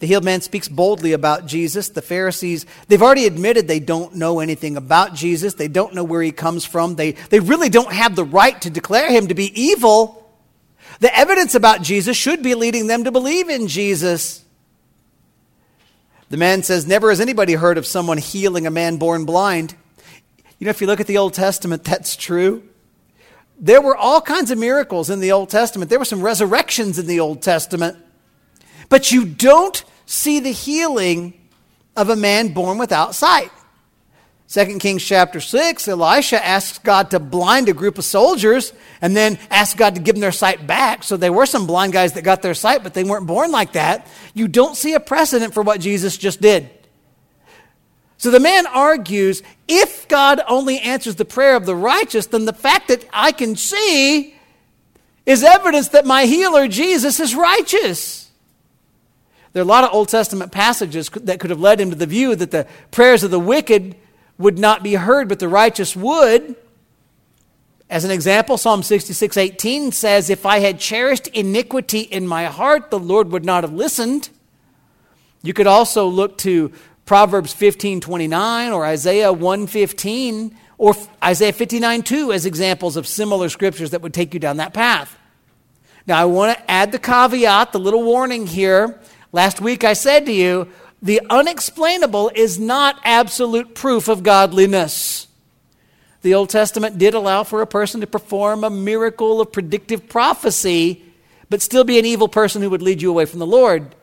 The 0.00 0.08
healed 0.08 0.24
man 0.24 0.40
speaks 0.40 0.68
boldly 0.68 1.12
about 1.12 1.46
Jesus. 1.46 1.88
The 1.88 2.02
Pharisees, 2.02 2.66
they've 2.88 3.00
already 3.00 3.26
admitted 3.26 3.68
they 3.68 3.80
don't 3.80 4.16
know 4.16 4.40
anything 4.40 4.76
about 4.76 5.14
Jesus. 5.14 5.54
They 5.54 5.68
don't 5.68 5.94
know 5.94 6.04
where 6.04 6.20
he 6.20 6.32
comes 6.32 6.64
from. 6.64 6.96
They, 6.96 7.12
they 7.12 7.40
really 7.40 7.70
don't 7.70 7.92
have 7.92 8.16
the 8.16 8.24
right 8.24 8.60
to 8.62 8.70
declare 8.70 9.10
him 9.10 9.28
to 9.28 9.34
be 9.34 9.58
evil. 9.58 10.30
The 11.00 11.16
evidence 11.16 11.54
about 11.54 11.82
Jesus 11.82 12.16
should 12.16 12.42
be 12.42 12.54
leading 12.54 12.86
them 12.86 13.04
to 13.04 13.12
believe 13.12 13.48
in 13.48 13.68
Jesus. 13.68 14.43
The 16.34 16.38
man 16.38 16.64
says, 16.64 16.84
Never 16.84 17.10
has 17.10 17.20
anybody 17.20 17.52
heard 17.52 17.78
of 17.78 17.86
someone 17.86 18.18
healing 18.18 18.66
a 18.66 18.70
man 18.72 18.96
born 18.96 19.24
blind. 19.24 19.76
You 20.58 20.64
know, 20.64 20.70
if 20.70 20.80
you 20.80 20.88
look 20.88 20.98
at 20.98 21.06
the 21.06 21.18
Old 21.18 21.32
Testament, 21.32 21.84
that's 21.84 22.16
true. 22.16 22.64
There 23.56 23.80
were 23.80 23.96
all 23.96 24.20
kinds 24.20 24.50
of 24.50 24.58
miracles 24.58 25.10
in 25.10 25.20
the 25.20 25.30
Old 25.30 25.48
Testament. 25.48 25.90
There 25.90 26.00
were 26.00 26.04
some 26.04 26.22
resurrections 26.22 26.98
in 26.98 27.06
the 27.06 27.20
Old 27.20 27.40
Testament. 27.40 27.98
But 28.88 29.12
you 29.12 29.24
don't 29.26 29.84
see 30.06 30.40
the 30.40 30.50
healing 30.50 31.40
of 31.96 32.08
a 32.08 32.16
man 32.16 32.48
born 32.48 32.78
without 32.78 33.14
sight. 33.14 33.52
2 34.54 34.78
Kings 34.78 35.04
chapter 35.04 35.40
6, 35.40 35.88
Elisha 35.88 36.46
asks 36.46 36.78
God 36.78 37.10
to 37.10 37.18
blind 37.18 37.68
a 37.68 37.72
group 37.72 37.98
of 37.98 38.04
soldiers 38.04 38.72
and 39.00 39.16
then 39.16 39.36
asks 39.50 39.74
God 39.74 39.96
to 39.96 40.00
give 40.00 40.14
them 40.14 40.20
their 40.20 40.30
sight 40.30 40.64
back. 40.64 41.02
So 41.02 41.16
there 41.16 41.32
were 41.32 41.44
some 41.44 41.66
blind 41.66 41.92
guys 41.92 42.12
that 42.12 42.22
got 42.22 42.40
their 42.40 42.54
sight, 42.54 42.84
but 42.84 42.94
they 42.94 43.02
weren't 43.02 43.26
born 43.26 43.50
like 43.50 43.72
that. 43.72 44.06
You 44.32 44.46
don't 44.46 44.76
see 44.76 44.94
a 44.94 45.00
precedent 45.00 45.54
for 45.54 45.64
what 45.64 45.80
Jesus 45.80 46.16
just 46.16 46.40
did. 46.40 46.70
So 48.16 48.30
the 48.30 48.38
man 48.38 48.68
argues 48.68 49.42
if 49.66 50.06
God 50.06 50.40
only 50.46 50.78
answers 50.78 51.16
the 51.16 51.24
prayer 51.24 51.56
of 51.56 51.66
the 51.66 51.74
righteous, 51.74 52.26
then 52.26 52.44
the 52.44 52.52
fact 52.52 52.86
that 52.86 53.04
I 53.12 53.32
can 53.32 53.56
see 53.56 54.36
is 55.26 55.42
evidence 55.42 55.88
that 55.88 56.06
my 56.06 56.26
healer, 56.26 56.68
Jesus, 56.68 57.18
is 57.18 57.34
righteous. 57.34 58.30
There 59.52 59.62
are 59.62 59.64
a 59.64 59.68
lot 59.68 59.82
of 59.82 59.92
Old 59.92 60.10
Testament 60.10 60.52
passages 60.52 61.10
that 61.10 61.40
could 61.40 61.50
have 61.50 61.58
led 61.58 61.80
him 61.80 61.90
to 61.90 61.96
the 61.96 62.06
view 62.06 62.36
that 62.36 62.52
the 62.52 62.68
prayers 62.92 63.24
of 63.24 63.32
the 63.32 63.40
wicked 63.40 63.96
would 64.38 64.58
not 64.58 64.82
be 64.82 64.94
heard, 64.94 65.28
but 65.28 65.38
the 65.38 65.48
righteous 65.48 65.94
would. 65.94 66.56
As 67.90 68.04
an 68.04 68.10
example, 68.10 68.56
Psalm 68.56 68.82
66 68.82 69.36
18 69.36 69.92
says, 69.92 70.30
If 70.30 70.46
I 70.46 70.60
had 70.60 70.80
cherished 70.80 71.28
iniquity 71.28 72.00
in 72.00 72.26
my 72.26 72.46
heart, 72.46 72.90
the 72.90 72.98
Lord 72.98 73.30
would 73.30 73.44
not 73.44 73.62
have 73.62 73.72
listened. 73.72 74.30
You 75.42 75.52
could 75.52 75.66
also 75.66 76.06
look 76.06 76.38
to 76.38 76.72
Proverbs 77.04 77.52
15 77.52 78.00
29 78.00 78.72
or 78.72 78.86
Isaiah 78.86 79.32
115 79.32 80.56
or 80.78 80.94
Isaiah 81.22 81.52
59 81.52 82.02
2 82.02 82.32
as 82.32 82.46
examples 82.46 82.96
of 82.96 83.06
similar 83.06 83.48
scriptures 83.48 83.90
that 83.90 84.00
would 84.00 84.14
take 84.14 84.32
you 84.32 84.40
down 84.40 84.56
that 84.56 84.72
path. 84.72 85.18
Now, 86.06 86.20
I 86.20 86.24
want 86.24 86.56
to 86.56 86.70
add 86.70 86.92
the 86.92 86.98
caveat, 86.98 87.72
the 87.72 87.78
little 87.78 88.02
warning 88.02 88.46
here. 88.46 89.00
Last 89.32 89.60
week 89.60 89.84
I 89.84 89.94
said 89.94 90.26
to 90.26 90.32
you, 90.32 90.68
the 91.04 91.20
unexplainable 91.28 92.32
is 92.34 92.58
not 92.58 92.98
absolute 93.04 93.74
proof 93.74 94.08
of 94.08 94.22
godliness. 94.22 95.28
The 96.22 96.32
Old 96.32 96.48
Testament 96.48 96.96
did 96.96 97.12
allow 97.12 97.42
for 97.42 97.60
a 97.60 97.66
person 97.66 98.00
to 98.00 98.06
perform 98.06 98.64
a 98.64 98.70
miracle 98.70 99.42
of 99.42 99.52
predictive 99.52 100.08
prophecy, 100.08 101.04
but 101.50 101.60
still 101.60 101.84
be 101.84 101.98
an 101.98 102.06
evil 102.06 102.26
person 102.26 102.62
who 102.62 102.70
would 102.70 102.80
lead 102.80 103.02
you 103.02 103.10
away 103.10 103.26
from 103.26 103.38
the 103.38 103.46
Lord. 103.46 103.94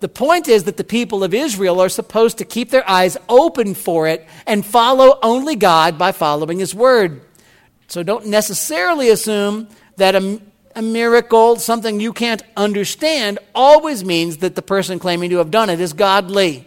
The 0.00 0.10
point 0.10 0.46
is 0.46 0.64
that 0.64 0.76
the 0.76 0.84
people 0.84 1.24
of 1.24 1.32
Israel 1.32 1.80
are 1.80 1.88
supposed 1.88 2.36
to 2.36 2.44
keep 2.44 2.68
their 2.68 2.86
eyes 2.86 3.16
open 3.30 3.72
for 3.72 4.06
it 4.06 4.28
and 4.46 4.66
follow 4.66 5.18
only 5.22 5.56
God 5.56 5.96
by 5.96 6.12
following 6.12 6.58
His 6.58 6.74
Word. 6.74 7.22
So 7.88 8.02
don't 8.02 8.26
necessarily 8.26 9.08
assume 9.08 9.68
that 9.96 10.14
a, 10.14 10.38
a 10.74 10.82
miracle, 10.82 11.56
something 11.56 12.00
you 12.00 12.12
can't 12.12 12.42
understand, 12.56 13.38
always 13.54 14.04
means 14.04 14.38
that 14.38 14.54
the 14.54 14.62
person 14.62 14.98
claiming 14.98 15.30
to 15.30 15.38
have 15.38 15.50
done 15.50 15.70
it 15.70 15.80
is 15.80 15.92
godly. 15.92 16.66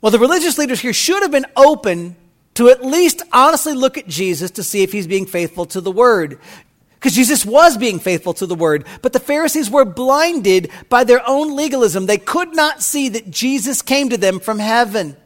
Well, 0.00 0.12
the 0.12 0.18
religious 0.18 0.58
leaders 0.58 0.80
here 0.80 0.92
should 0.92 1.22
have 1.22 1.30
been 1.30 1.46
open 1.56 2.16
to 2.54 2.68
at 2.68 2.84
least 2.84 3.22
honestly 3.32 3.74
look 3.74 3.98
at 3.98 4.06
Jesus 4.06 4.50
to 4.52 4.62
see 4.62 4.82
if 4.82 4.92
he's 4.92 5.06
being 5.06 5.26
faithful 5.26 5.66
to 5.66 5.80
the 5.80 5.92
word. 5.92 6.38
Because 6.94 7.14
Jesus 7.14 7.44
was 7.44 7.76
being 7.76 7.98
faithful 7.98 8.32
to 8.34 8.46
the 8.46 8.54
word. 8.54 8.86
But 9.02 9.12
the 9.12 9.20
Pharisees 9.20 9.70
were 9.70 9.84
blinded 9.84 10.70
by 10.88 11.04
their 11.04 11.22
own 11.28 11.54
legalism. 11.54 12.06
They 12.06 12.18
could 12.18 12.54
not 12.54 12.82
see 12.82 13.08
that 13.10 13.30
Jesus 13.30 13.82
came 13.82 14.08
to 14.08 14.16
them 14.16 14.40
from 14.40 14.58
heaven. 14.58 15.16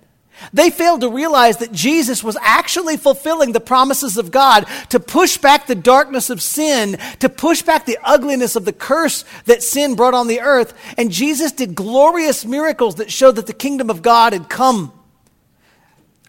They 0.52 0.70
failed 0.70 1.02
to 1.02 1.08
realize 1.08 1.58
that 1.58 1.72
Jesus 1.72 2.24
was 2.24 2.36
actually 2.40 2.96
fulfilling 2.96 3.52
the 3.52 3.60
promises 3.60 4.16
of 4.16 4.30
God 4.30 4.66
to 4.90 5.00
push 5.00 5.36
back 5.36 5.66
the 5.66 5.74
darkness 5.74 6.30
of 6.30 6.42
sin, 6.42 6.98
to 7.20 7.28
push 7.28 7.62
back 7.62 7.86
the 7.86 7.98
ugliness 8.02 8.56
of 8.56 8.64
the 8.64 8.72
curse 8.72 9.24
that 9.44 9.62
sin 9.62 9.94
brought 9.94 10.14
on 10.14 10.28
the 10.28 10.40
earth. 10.40 10.74
And 10.96 11.10
Jesus 11.10 11.52
did 11.52 11.74
glorious 11.74 12.44
miracles 12.44 12.96
that 12.96 13.12
showed 13.12 13.36
that 13.36 13.46
the 13.46 13.52
kingdom 13.52 13.90
of 13.90 14.02
God 14.02 14.32
had 14.32 14.48
come. 14.48 14.92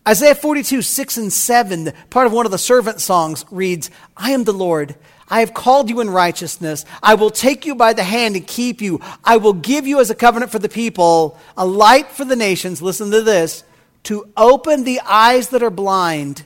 Isaiah 0.08 0.34
42, 0.34 0.82
6 0.82 1.18
and 1.18 1.32
7, 1.32 1.94
part 2.10 2.26
of 2.26 2.34
one 2.34 2.46
of 2.48 2.52
the 2.52 2.58
servant 2.58 3.02
songs 3.02 3.46
reads, 3.52 3.92
I 4.18 4.32
am 4.32 4.46
the 4.46 4.54
Lord. 4.54 4.96
I 5.30 5.40
have 5.42 5.54
called 5.54 5.90
you 5.90 6.02
in 6.02 6.10
righteousness. 6.10 6.86
I 7.02 7.14
will 7.14 7.30
take 7.30 7.66
you 7.66 7.76
by 7.76 7.94
the 7.94 8.04
hand 8.04 8.36
and 8.36 8.46
keep 8.46 8.82
you. 8.82 9.00
I 9.24 9.38
will 9.38 9.54
give 9.54 9.88
you 9.88 10.00
as 10.00 10.10
a 10.10 10.16
covenant 10.16 10.52
for 10.52 10.60
the 10.60 10.68
people, 10.68 11.40
a 11.56 11.66
light 11.66 12.08
for 12.08 12.26
the 12.26 12.36
nations. 12.36 12.82
Listen 12.82 13.12
to 13.12 13.22
this 13.22 13.64
to 14.04 14.30
open 14.36 14.84
the 14.84 15.00
eyes 15.02 15.50
that 15.50 15.64
are 15.64 15.70
blind, 15.70 16.44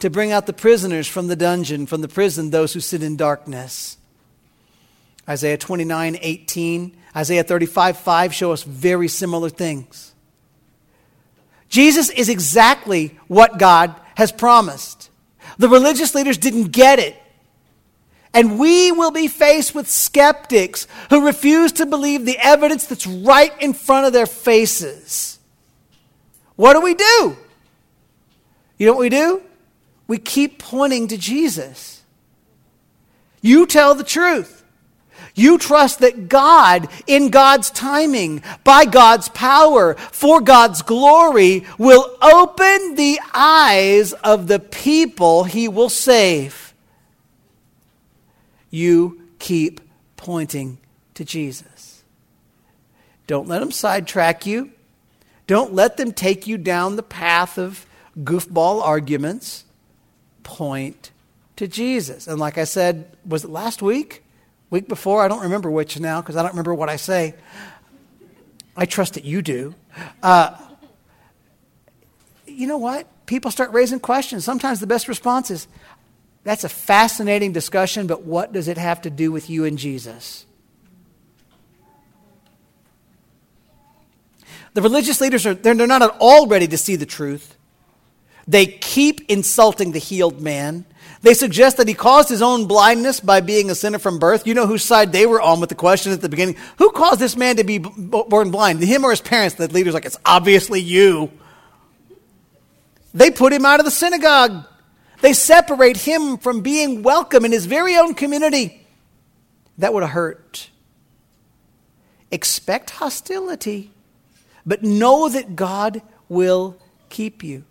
to 0.00 0.10
bring 0.10 0.32
out 0.32 0.46
the 0.46 0.52
prisoners 0.52 1.06
from 1.06 1.28
the 1.28 1.36
dungeon, 1.36 1.86
from 1.86 2.00
the 2.00 2.08
prison, 2.08 2.50
those 2.50 2.72
who 2.72 2.80
sit 2.80 3.02
in 3.02 3.16
darkness. 3.16 3.96
Isaiah 5.28 5.56
29, 5.56 6.18
18, 6.20 6.96
Isaiah 7.16 7.44
35, 7.44 7.96
5 7.98 8.34
show 8.34 8.52
us 8.52 8.62
very 8.62 9.08
similar 9.08 9.48
things. 9.48 10.12
Jesus 11.68 12.10
is 12.10 12.28
exactly 12.28 13.18
what 13.26 13.58
God 13.58 13.94
has 14.16 14.32
promised. 14.32 15.10
The 15.58 15.68
religious 15.68 16.14
leaders 16.14 16.38
didn't 16.38 16.72
get 16.72 16.98
it. 16.98 17.16
And 18.32 18.58
we 18.58 18.90
will 18.90 19.12
be 19.12 19.28
faced 19.28 19.74
with 19.74 19.88
skeptics 19.88 20.88
who 21.08 21.24
refuse 21.24 21.72
to 21.72 21.86
believe 21.86 22.24
the 22.24 22.38
evidence 22.38 22.86
that's 22.86 23.06
right 23.06 23.52
in 23.62 23.72
front 23.72 24.06
of 24.06 24.12
their 24.12 24.26
faces. 24.26 25.38
What 26.56 26.74
do 26.74 26.80
we 26.80 26.94
do? 26.94 27.36
You 28.78 28.86
know 28.86 28.92
what 28.92 29.00
we 29.00 29.08
do? 29.08 29.42
We 30.06 30.18
keep 30.18 30.58
pointing 30.58 31.08
to 31.08 31.16
Jesus. 31.16 32.02
You 33.40 33.66
tell 33.66 33.94
the 33.94 34.04
truth. 34.04 34.64
You 35.34 35.58
trust 35.58 35.98
that 36.00 36.28
God, 36.28 36.88
in 37.06 37.30
God's 37.30 37.70
timing, 37.70 38.42
by 38.62 38.84
God's 38.84 39.28
power, 39.30 39.94
for 39.94 40.40
God's 40.40 40.82
glory, 40.82 41.64
will 41.76 42.16
open 42.22 42.94
the 42.94 43.18
eyes 43.32 44.12
of 44.12 44.46
the 44.46 44.60
people 44.60 45.44
he 45.44 45.66
will 45.66 45.88
save. 45.88 46.74
You 48.70 49.22
keep 49.38 49.80
pointing 50.16 50.78
to 51.14 51.24
Jesus. 51.24 52.04
Don't 53.26 53.48
let 53.48 53.60
them 53.60 53.72
sidetrack 53.72 54.46
you. 54.46 54.73
Don't 55.46 55.74
let 55.74 55.96
them 55.96 56.12
take 56.12 56.46
you 56.46 56.56
down 56.56 56.96
the 56.96 57.02
path 57.02 57.58
of 57.58 57.86
goofball 58.18 58.82
arguments. 58.82 59.64
Point 60.42 61.10
to 61.56 61.68
Jesus. 61.68 62.26
And 62.26 62.38
like 62.38 62.58
I 62.58 62.64
said, 62.64 63.16
was 63.26 63.44
it 63.44 63.50
last 63.50 63.82
week? 63.82 64.24
week 64.70 64.88
before, 64.88 65.22
I 65.22 65.28
don't 65.28 65.42
remember 65.42 65.70
which 65.70 66.00
now 66.00 66.20
because 66.20 66.36
I 66.36 66.42
don't 66.42 66.50
remember 66.50 66.74
what 66.74 66.88
I 66.88 66.96
say. 66.96 67.34
I 68.76 68.86
trust 68.86 69.14
that 69.14 69.24
you 69.24 69.40
do. 69.40 69.74
Uh, 70.20 70.56
you 72.46 72.66
know 72.66 72.78
what? 72.78 73.06
People 73.26 73.52
start 73.52 73.72
raising 73.72 74.00
questions. 74.00 74.44
Sometimes 74.44 74.80
the 74.80 74.88
best 74.88 75.06
response 75.06 75.50
is, 75.50 75.68
that's 76.42 76.64
a 76.64 76.68
fascinating 76.68 77.52
discussion, 77.52 78.08
but 78.08 78.24
what 78.24 78.52
does 78.52 78.66
it 78.66 78.76
have 78.76 79.00
to 79.02 79.10
do 79.10 79.30
with 79.30 79.48
you 79.48 79.64
and 79.64 79.78
Jesus? 79.78 80.44
The 84.74 84.82
religious 84.82 85.20
leaders 85.20 85.46
are 85.46 85.54
they're, 85.54 85.74
they're 85.74 85.86
not 85.86 86.02
at 86.02 86.16
all 86.20 86.46
ready 86.46 86.66
to 86.68 86.76
see 86.76 86.96
the 86.96 87.06
truth. 87.06 87.56
They 88.46 88.66
keep 88.66 89.30
insulting 89.30 89.92
the 89.92 89.98
healed 89.98 90.40
man. 90.40 90.84
They 91.22 91.32
suggest 91.32 91.78
that 91.78 91.88
he 91.88 91.94
caused 91.94 92.28
his 92.28 92.42
own 92.42 92.66
blindness 92.66 93.18
by 93.18 93.40
being 93.40 93.70
a 93.70 93.74
sinner 93.74 93.98
from 93.98 94.18
birth. 94.18 94.46
You 94.46 94.52
know 94.52 94.66
whose 94.66 94.82
side 94.82 95.12
they 95.12 95.24
were 95.24 95.40
on 95.40 95.60
with 95.60 95.70
the 95.70 95.74
question 95.74 96.12
at 96.12 96.20
the 96.20 96.28
beginning. 96.28 96.56
Who 96.76 96.90
caused 96.90 97.18
this 97.18 97.36
man 97.36 97.56
to 97.56 97.64
be 97.64 97.78
born 97.78 98.50
blind? 98.50 98.82
Him 98.82 99.04
or 99.04 99.10
his 99.10 99.22
parents? 99.22 99.54
The 99.54 99.68
leader's 99.68 99.94
like, 99.94 100.04
it's 100.04 100.18
obviously 100.26 100.80
you. 100.80 101.32
They 103.14 103.30
put 103.30 103.54
him 103.54 103.64
out 103.64 103.80
of 103.80 103.86
the 103.86 103.90
synagogue. 103.90 104.66
They 105.22 105.32
separate 105.32 105.96
him 105.96 106.36
from 106.36 106.60
being 106.60 107.02
welcome 107.02 107.46
in 107.46 107.52
his 107.52 107.64
very 107.64 107.96
own 107.96 108.12
community. 108.12 108.86
That 109.78 109.94
would 109.94 110.02
have 110.02 110.12
hurt. 110.12 110.68
Expect 112.30 112.90
hostility, 112.90 113.93
but 114.66 114.82
know 114.82 115.28
that 115.28 115.56
God 115.56 116.02
will 116.28 116.76
keep 117.08 117.42
you. 117.44 117.64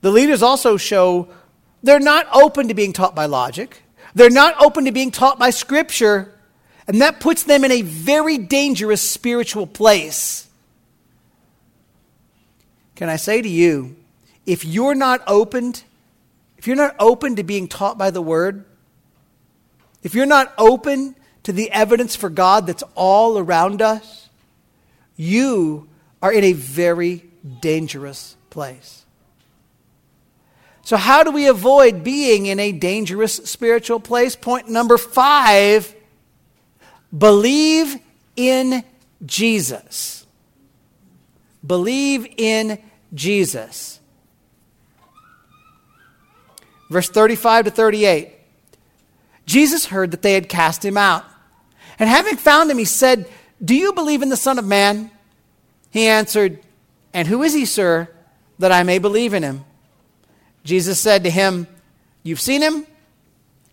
The 0.00 0.10
leaders 0.10 0.42
also 0.42 0.76
show 0.76 1.28
they're 1.82 2.00
not 2.00 2.26
open 2.32 2.68
to 2.68 2.74
being 2.74 2.92
taught 2.92 3.14
by 3.14 3.26
logic. 3.26 3.82
They're 4.14 4.30
not 4.30 4.60
open 4.62 4.84
to 4.86 4.92
being 4.92 5.10
taught 5.10 5.38
by 5.38 5.50
Scripture. 5.50 6.34
And 6.86 7.02
that 7.02 7.20
puts 7.20 7.42
them 7.42 7.64
in 7.64 7.72
a 7.72 7.82
very 7.82 8.38
dangerous 8.38 9.02
spiritual 9.02 9.66
place. 9.66 10.48
Can 12.96 13.08
I 13.08 13.16
say 13.16 13.42
to 13.42 13.48
you, 13.48 13.96
if 14.46 14.64
you're 14.64 14.94
not 14.94 15.22
opened, 15.26 15.84
if 16.56 16.66
you're 16.66 16.76
not 16.76 16.96
open 16.98 17.36
to 17.36 17.42
being 17.42 17.68
taught 17.68 17.98
by 17.98 18.10
the 18.10 18.22
Word, 18.22 18.64
if 20.02 20.14
you're 20.14 20.26
not 20.26 20.52
open 20.56 21.14
to 21.42 21.52
the 21.52 21.70
evidence 21.70 22.16
for 22.16 22.30
God 22.30 22.66
that's 22.66 22.82
all 22.94 23.38
around 23.38 23.82
us, 23.82 24.27
you 25.18 25.88
are 26.22 26.32
in 26.32 26.44
a 26.44 26.52
very 26.54 27.24
dangerous 27.60 28.36
place. 28.48 29.04
So, 30.82 30.96
how 30.96 31.22
do 31.22 31.30
we 31.30 31.46
avoid 31.46 32.02
being 32.02 32.46
in 32.46 32.58
a 32.58 32.72
dangerous 32.72 33.34
spiritual 33.34 34.00
place? 34.00 34.34
Point 34.34 34.70
number 34.70 34.96
five 34.96 35.94
believe 37.16 37.98
in 38.36 38.82
Jesus. 39.26 40.26
Believe 41.66 42.26
in 42.38 42.78
Jesus. 43.12 44.00
Verse 46.88 47.10
35 47.10 47.66
to 47.66 47.70
38. 47.70 48.30
Jesus 49.44 49.86
heard 49.86 50.12
that 50.12 50.22
they 50.22 50.34
had 50.34 50.48
cast 50.48 50.84
him 50.84 50.96
out. 50.96 51.24
And 51.98 52.08
having 52.08 52.36
found 52.36 52.70
him, 52.70 52.78
he 52.78 52.84
said, 52.84 53.28
Do 53.64 53.74
you 53.74 53.92
believe 53.92 54.22
in 54.22 54.28
the 54.28 54.36
Son 54.36 54.58
of 54.58 54.64
Man? 54.64 55.10
He 55.90 56.06
answered, 56.06 56.60
And 57.12 57.26
who 57.26 57.42
is 57.42 57.54
he, 57.54 57.64
sir, 57.64 58.08
that 58.58 58.72
I 58.72 58.82
may 58.82 58.98
believe 58.98 59.34
in 59.34 59.42
him? 59.42 59.64
Jesus 60.64 61.00
said 61.00 61.24
to 61.24 61.30
him, 61.30 61.66
You've 62.22 62.40
seen 62.40 62.62
him, 62.62 62.86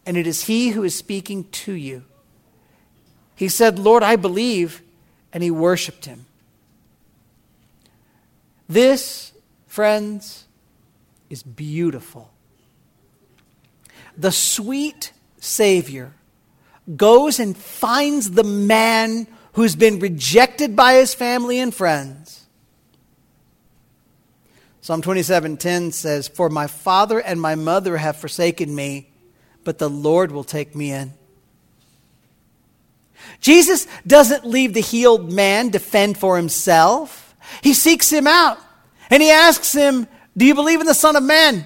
and 0.06 0.18
it 0.18 0.28
is 0.28 0.44
he 0.44 0.70
who 0.70 0.84
is 0.84 0.96
speaking 0.96 1.46
to 1.46 1.74
you. 1.74 2.04
He 3.36 3.50
said, 3.50 3.78
Lord, 3.78 4.02
I 4.02 4.16
believe, 4.16 4.82
and 5.34 5.44
he 5.44 5.52
worshiped 5.52 6.06
him. 6.06 6.26
This, 8.68 9.34
friends, 9.68 10.46
is 11.30 11.44
beautiful. 11.44 12.32
The 14.18 14.32
sweet 14.32 15.12
Savior 15.40 16.14
goes 16.96 17.40
and 17.40 17.58
finds 17.58 18.32
the 18.32 18.44
man 18.44 19.28
who's 19.56 19.76
been 19.76 20.00
rejected 20.00 20.76
by 20.76 20.96
his 20.96 21.14
family 21.14 21.60
and 21.60 21.74
friends. 21.74 22.46
Psalm 24.82 25.02
27:10 25.02 25.92
says, 25.92 26.28
"For 26.28 26.50
my 26.50 26.68
father 26.68 27.20
and 27.20 27.42
my 27.42 27.56
mother 27.56 27.98
have 27.98 28.18
forsaken 28.18 28.76
me, 28.76 29.10
but 29.64 29.80
the 29.80 29.90
Lord 29.90 30.32
will 30.32 30.44
take 30.44 30.76
me 30.76 30.92
in." 30.92 31.14
Jesus 33.40 33.88
doesn't 34.06 34.46
leave 34.46 34.74
the 34.74 34.82
healed 34.82 35.32
man 35.32 35.72
to 35.72 35.80
fend 35.80 36.18
for 36.18 36.38
himself. 36.38 37.36
He 37.62 37.74
seeks 37.74 38.12
him 38.12 38.28
out 38.28 38.60
and 39.10 39.22
he 39.22 39.32
asks 39.32 39.74
him, 39.74 40.08
Do 40.38 40.46
you 40.46 40.54
believe 40.54 40.82
in 40.82 40.88
the 40.88 40.94
Son 40.94 41.16
of 41.16 41.24
Man? 41.24 41.66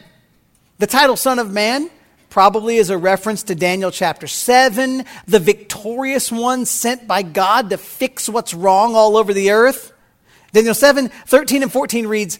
The 0.77 0.87
title 0.87 1.17
Son 1.17 1.39
of 1.39 1.51
Man 1.51 1.89
probably 2.29 2.77
is 2.77 2.89
a 2.89 2.97
reference 2.97 3.43
to 3.43 3.55
Daniel 3.55 3.91
chapter 3.91 4.27
7, 4.27 5.05
the 5.25 5.39
victorious 5.39 6.31
one 6.31 6.65
sent 6.65 7.07
by 7.07 7.21
God 7.21 7.69
to 7.71 7.77
fix 7.77 8.29
what's 8.29 8.53
wrong 8.53 8.95
all 8.95 9.17
over 9.17 9.33
the 9.33 9.51
earth. 9.51 9.93
Daniel 10.51 10.73
7 10.73 11.09
13 11.09 11.63
and 11.63 11.71
14 11.71 12.07
reads, 12.07 12.39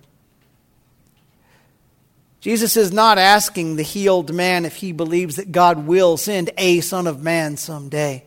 Jesus 2.41 2.75
is 2.75 2.91
not 2.91 3.19
asking 3.19 3.75
the 3.75 3.83
healed 3.83 4.33
man 4.33 4.65
if 4.65 4.77
he 4.77 4.91
believes 4.91 5.35
that 5.35 5.51
God 5.51 5.85
will 5.85 6.17
send 6.17 6.49
a 6.57 6.81
Son 6.81 7.05
of 7.05 7.21
Man 7.21 7.55
someday. 7.55 8.25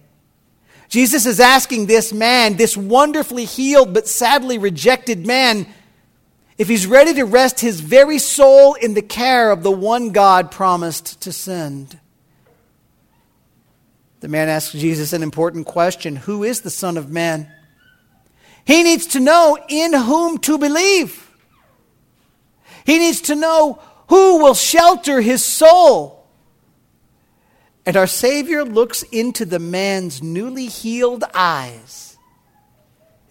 Jesus 0.89 1.27
is 1.27 1.41
asking 1.41 1.87
this 1.87 2.13
man, 2.13 2.57
this 2.57 2.77
wonderfully 2.77 3.45
healed 3.45 3.93
but 3.93 4.07
sadly 4.07 4.57
rejected 4.57 5.27
man, 5.27 5.67
if 6.57 6.69
he's 6.69 6.87
ready 6.87 7.13
to 7.15 7.25
rest 7.25 7.59
his 7.59 7.81
very 7.81 8.19
soul 8.19 8.75
in 8.75 8.95
the 8.95 9.03
care 9.03 9.51
of 9.51 9.65
the 9.65 9.73
one 9.73 10.11
God 10.11 10.53
promised 10.53 11.23
to 11.23 11.33
send. 11.33 11.99
The 14.21 14.29
man 14.29 14.49
asks 14.49 14.73
Jesus 14.73 15.13
an 15.13 15.25
important 15.25 15.67
question 15.67 16.15
Who 16.15 16.45
is 16.45 16.61
the 16.61 16.71
Son 16.71 16.97
of 16.97 17.11
Man? 17.11 17.51
He 18.65 18.85
needs 18.85 19.09
to 19.09 19.21
know 19.21 19.59
in 19.69 19.93
whom 19.93 20.39
to 20.39 20.57
believe. 20.57 21.29
He 22.87 22.99
needs 22.99 23.23
to 23.23 23.35
know 23.35 23.83
who 24.09 24.39
will 24.39 24.55
shelter 24.55 25.21
his 25.21 25.45
soul? 25.45 26.27
And 27.87 27.97
our 27.97 28.07
Savior 28.07 28.65
looks 28.65 29.03
into 29.05 29.45
the 29.45 29.59
man's 29.59 30.23
newly 30.23 30.67
healed 30.67 31.25
eyes 31.35 32.17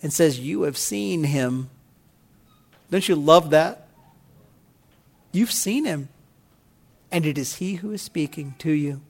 and 0.02 0.14
says, 0.14 0.40
You 0.40 0.64
have 0.64 0.78
seen 0.78 1.24
him. 1.24 1.70
Don't 2.92 3.08
you 3.08 3.16
love 3.16 3.50
that? 3.50 3.88
You've 5.32 5.52
seen 5.52 5.86
him, 5.86 6.10
and 7.12 7.26
it 7.26 7.40
is 7.40 7.56
he 7.56 7.76
who 7.76 7.92
is 7.92 8.04
speaking 8.04 8.54
to 8.60 8.72
you. 8.72 9.02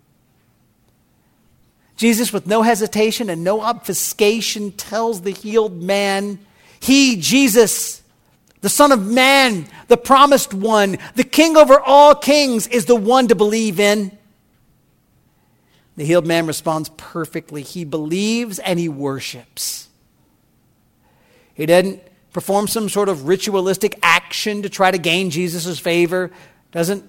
Jesus, 1.97 2.31
with 2.31 2.47
no 2.47 2.61
hesitation 2.61 3.29
and 3.29 3.43
no 3.43 3.61
obfuscation, 3.61 4.71
tells 4.71 5.21
the 5.21 5.31
healed 5.31 5.81
man, 5.81 6.39
He, 6.79 7.17
Jesus, 7.17 8.02
the 8.63 8.69
Son 8.69 8.93
of 8.93 9.05
Man, 9.05 9.67
the 9.89 9.97
promised 9.97 10.53
one, 10.53 10.97
the 11.15 11.25
King 11.25 11.57
over 11.57 11.81
all 11.81 12.15
kings, 12.15 12.65
is 12.67 12.85
the 12.85 12.95
one 12.95 13.27
to 13.27 13.35
believe 13.35 13.77
in. 13.77 14.17
The 15.97 16.05
healed 16.05 16.25
man 16.25 16.47
responds 16.47 16.87
perfectly. 16.95 17.61
He 17.61 17.83
believes 17.83 18.59
and 18.59 18.79
he 18.79 18.87
worships. 18.87 19.89
He 21.53 21.65
doesn't 21.65 22.01
perform 22.31 22.69
some 22.69 22.87
sort 22.87 23.09
of 23.09 23.27
ritualistic 23.27 23.99
action 24.01 24.61
to 24.61 24.69
try 24.69 24.91
to 24.91 24.97
gain 24.97 25.29
Jesus' 25.29 25.77
favor, 25.77 26.31
doesn't 26.71 27.03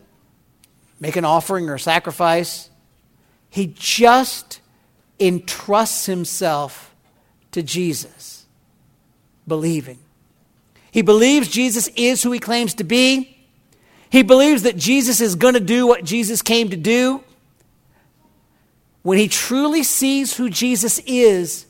make 0.99 1.15
an 1.15 1.25
offering 1.25 1.71
or 1.71 1.79
sacrifice. 1.79 2.69
He 3.49 3.73
just 3.79 4.61
entrusts 5.21 6.07
himself 6.07 6.97
to 7.53 7.63
Jesus, 7.63 8.45
believing. 9.47 10.01
He 10.95 11.03
believes 11.03 11.49
Jesus 11.49 11.89
is 11.97 12.23
who 12.23 12.31
he 12.31 12.39
claims 12.39 12.75
to 12.75 12.85
be. 12.85 13.37
He 14.11 14.23
believes 14.23 14.63
that 14.63 14.77
Jesus 14.77 15.21
is 15.21 15.35
going 15.35 15.55
to 15.55 15.61
do 15.61 15.89
what 15.89 16.05
Jesus 16.05 16.41
came 16.41 16.71
to 16.71 16.77
do. 16.77 17.21
When 19.03 19.19
he 19.19 19.27
truly 19.27 19.83
sees 19.83 20.37
who 20.37 20.49
Jesus 20.49 21.01
is, 21.05 21.67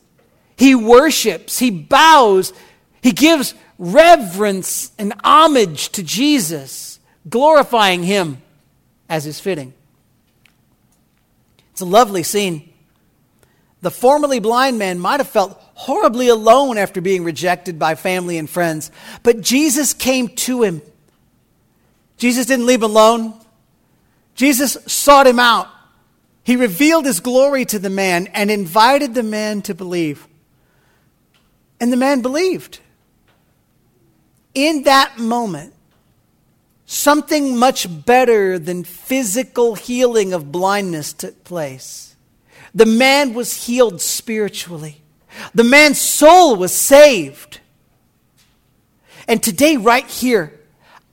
he 0.58 0.74
worships, 0.74 1.58
he 1.58 1.70
bows, 1.70 2.52
he 3.02 3.12
gives 3.12 3.54
reverence 3.78 4.92
and 4.98 5.14
homage 5.24 5.88
to 5.92 6.02
Jesus, 6.02 7.00
glorifying 7.26 8.02
him 8.02 8.42
as 9.08 9.24
is 9.24 9.40
fitting. 9.40 9.72
It's 11.72 11.80
a 11.80 11.86
lovely 11.86 12.24
scene. 12.24 12.73
The 13.84 13.90
formerly 13.90 14.40
blind 14.40 14.78
man 14.78 14.98
might 14.98 15.20
have 15.20 15.28
felt 15.28 15.60
horribly 15.74 16.28
alone 16.28 16.78
after 16.78 17.02
being 17.02 17.22
rejected 17.22 17.78
by 17.78 17.96
family 17.96 18.38
and 18.38 18.48
friends, 18.48 18.90
but 19.22 19.42
Jesus 19.42 19.92
came 19.92 20.28
to 20.28 20.62
him. 20.62 20.80
Jesus 22.16 22.46
didn't 22.46 22.64
leave 22.64 22.82
him 22.82 22.90
alone. 22.90 23.34
Jesus 24.34 24.78
sought 24.86 25.26
him 25.26 25.38
out. 25.38 25.68
He 26.44 26.56
revealed 26.56 27.04
his 27.04 27.20
glory 27.20 27.66
to 27.66 27.78
the 27.78 27.90
man 27.90 28.28
and 28.28 28.50
invited 28.50 29.12
the 29.12 29.22
man 29.22 29.60
to 29.62 29.74
believe. 29.74 30.26
And 31.78 31.92
the 31.92 31.98
man 31.98 32.22
believed. 32.22 32.78
In 34.54 34.84
that 34.84 35.18
moment, 35.18 35.74
something 36.86 37.58
much 37.58 37.86
better 38.06 38.58
than 38.58 38.82
physical 38.82 39.74
healing 39.74 40.32
of 40.32 40.50
blindness 40.50 41.12
took 41.12 41.44
place. 41.44 42.13
The 42.74 42.86
man 42.86 43.34
was 43.34 43.66
healed 43.66 44.00
spiritually. 44.00 45.00
The 45.54 45.64
man's 45.64 46.00
soul 46.00 46.56
was 46.56 46.74
saved. 46.74 47.60
And 49.28 49.42
today, 49.42 49.76
right 49.76 50.06
here, 50.06 50.58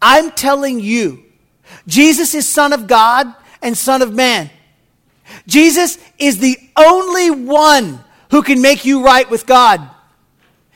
I'm 0.02 0.32
telling 0.32 0.80
you, 0.80 1.24
Jesus 1.88 2.34
is 2.34 2.48
Son 2.48 2.74
of 2.74 2.88
God 2.88 3.34
and 3.62 3.78
Son 3.78 4.02
of 4.02 4.14
Man. 4.14 4.50
Jesus 5.48 5.98
is 6.18 6.40
the 6.40 6.58
only 6.76 7.32
one 7.32 8.04
who 8.32 8.42
can 8.42 8.62
make 8.62 8.86
you 8.86 9.04
right 9.04 9.30
with 9.30 9.46
God. 9.46 9.88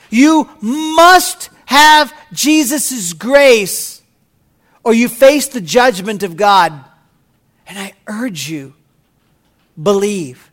You 0.09 0.49
must 0.61 1.49
have 1.65 2.13
Jesus' 2.31 3.13
grace 3.13 4.01
or 4.83 4.93
you 4.93 5.09
face 5.09 5.47
the 5.47 5.61
judgment 5.61 6.23
of 6.23 6.37
God. 6.37 6.73
And 7.67 7.79
I 7.79 7.93
urge 8.07 8.49
you, 8.49 8.75
believe. 9.81 10.51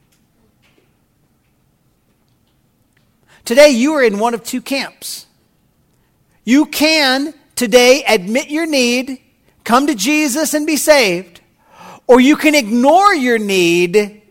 Today, 3.45 3.71
you 3.71 3.95
are 3.95 4.03
in 4.03 4.19
one 4.19 4.35
of 4.35 4.45
two 4.45 4.61
camps. 4.61 5.27
You 6.45 6.67
can 6.67 7.35
today 7.57 8.05
admit 8.07 8.51
your 8.51 8.67
need, 8.67 9.21
come 9.65 9.87
to 9.89 9.95
Jesus 9.95 10.55
and 10.55 10.67
be 10.67 10.77
saved, 10.77 11.41
or 12.07 12.21
you 12.21 12.37
can 12.37 12.55
ignore 12.55 13.15
your 13.15 13.39
need, 13.39 14.23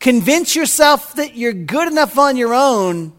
convince 0.00 0.54
yourself 0.54 1.14
that 1.14 1.36
you're 1.36 1.52
good 1.52 1.88
enough 1.90 2.18
on 2.18 2.36
your 2.36 2.54
own, 2.54 3.12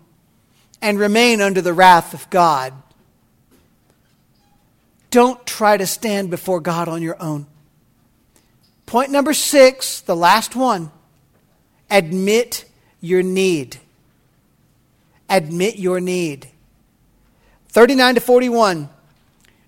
and 0.81 0.99
remain 0.99 1.41
under 1.41 1.61
the 1.61 1.73
wrath 1.73 2.13
of 2.13 2.29
God. 2.29 2.73
Don't 5.09 5.43
try 5.47 5.77
to 5.77 5.87
stand 5.87 6.29
before 6.29 6.59
God 6.59 6.87
on 6.87 7.01
your 7.01 7.21
own. 7.21 7.47
Point 8.85 9.11
number 9.11 9.33
six, 9.33 10.01
the 10.01 10.15
last 10.15 10.55
one 10.55 10.91
admit 11.89 12.65
your 13.01 13.23
need 13.23 13.79
admit 15.29 15.77
your 15.77 15.99
need. 15.99 16.47
39 17.69 18.15
to 18.15 18.21
41, 18.21 18.89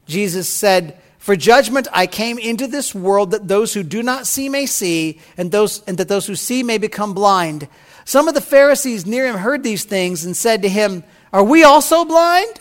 Jesus 0.05 0.47
said, 0.47 0.99
For 1.17 1.35
judgment 1.35 1.87
I 1.91 2.07
came 2.07 2.37
into 2.39 2.67
this 2.67 2.95
world 2.95 3.31
that 3.31 3.47
those 3.47 3.73
who 3.73 3.83
do 3.83 4.01
not 4.01 4.27
see 4.27 4.49
may 4.49 4.65
see, 4.65 5.19
and, 5.37 5.51
those, 5.51 5.83
and 5.83 5.97
that 5.97 6.07
those 6.07 6.25
who 6.25 6.35
see 6.35 6.63
may 6.63 6.77
become 6.77 7.13
blind. 7.13 7.67
Some 8.05 8.27
of 8.27 8.33
the 8.33 8.41
Pharisees 8.41 9.05
near 9.05 9.27
him 9.27 9.35
heard 9.35 9.63
these 9.63 9.83
things 9.83 10.25
and 10.25 10.35
said 10.35 10.63
to 10.63 10.69
him, 10.69 11.03
Are 11.31 11.43
we 11.43 11.63
also 11.63 12.05
blind? 12.05 12.59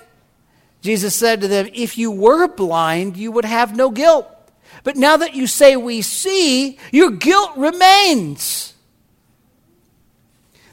Jesus 0.80 1.14
said 1.14 1.40
to 1.40 1.48
them, 1.48 1.68
If 1.72 1.98
you 1.98 2.10
were 2.10 2.48
blind, 2.48 3.16
you 3.16 3.32
would 3.32 3.44
have 3.44 3.74
no 3.74 3.90
guilt. 3.90 4.26
But 4.84 4.96
now 4.96 5.16
that 5.16 5.34
you 5.34 5.46
say 5.46 5.76
we 5.76 6.02
see, 6.02 6.78
your 6.92 7.10
guilt 7.10 7.52
remains. 7.56 8.74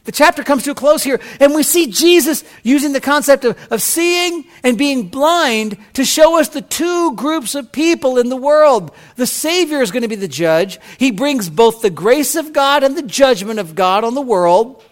The 0.05 0.11
chapter 0.11 0.43
comes 0.43 0.63
to 0.63 0.71
a 0.71 0.75
close 0.75 1.03
here, 1.03 1.19
and 1.39 1.55
we 1.55 1.63
see 1.63 1.87
Jesus 1.87 2.43
using 2.61 2.93
the 2.93 3.01
concept 3.01 3.43
of, 3.43 3.57
of 3.71 3.81
seeing 3.81 4.45
and 4.63 4.77
being 4.77 5.07
blind 5.07 5.77
to 5.93 6.05
show 6.05 6.39
us 6.39 6.47
the 6.47 6.61
two 6.61 7.15
groups 7.15 7.55
of 7.55 7.71
people 7.71 8.19
in 8.19 8.29
the 8.29 8.35
world. 8.35 8.95
The 9.15 9.25
Savior 9.25 9.81
is 9.81 9.89
going 9.89 10.03
to 10.03 10.07
be 10.07 10.15
the 10.15 10.27
judge. 10.27 10.79
He 10.99 11.09
brings 11.09 11.49
both 11.49 11.81
the 11.81 11.89
grace 11.89 12.35
of 12.35 12.53
God 12.53 12.83
and 12.83 12.95
the 12.95 13.01
judgment 13.01 13.59
of 13.59 13.73
God 13.73 14.03
on 14.03 14.13
the 14.13 14.21
world. 14.21 14.83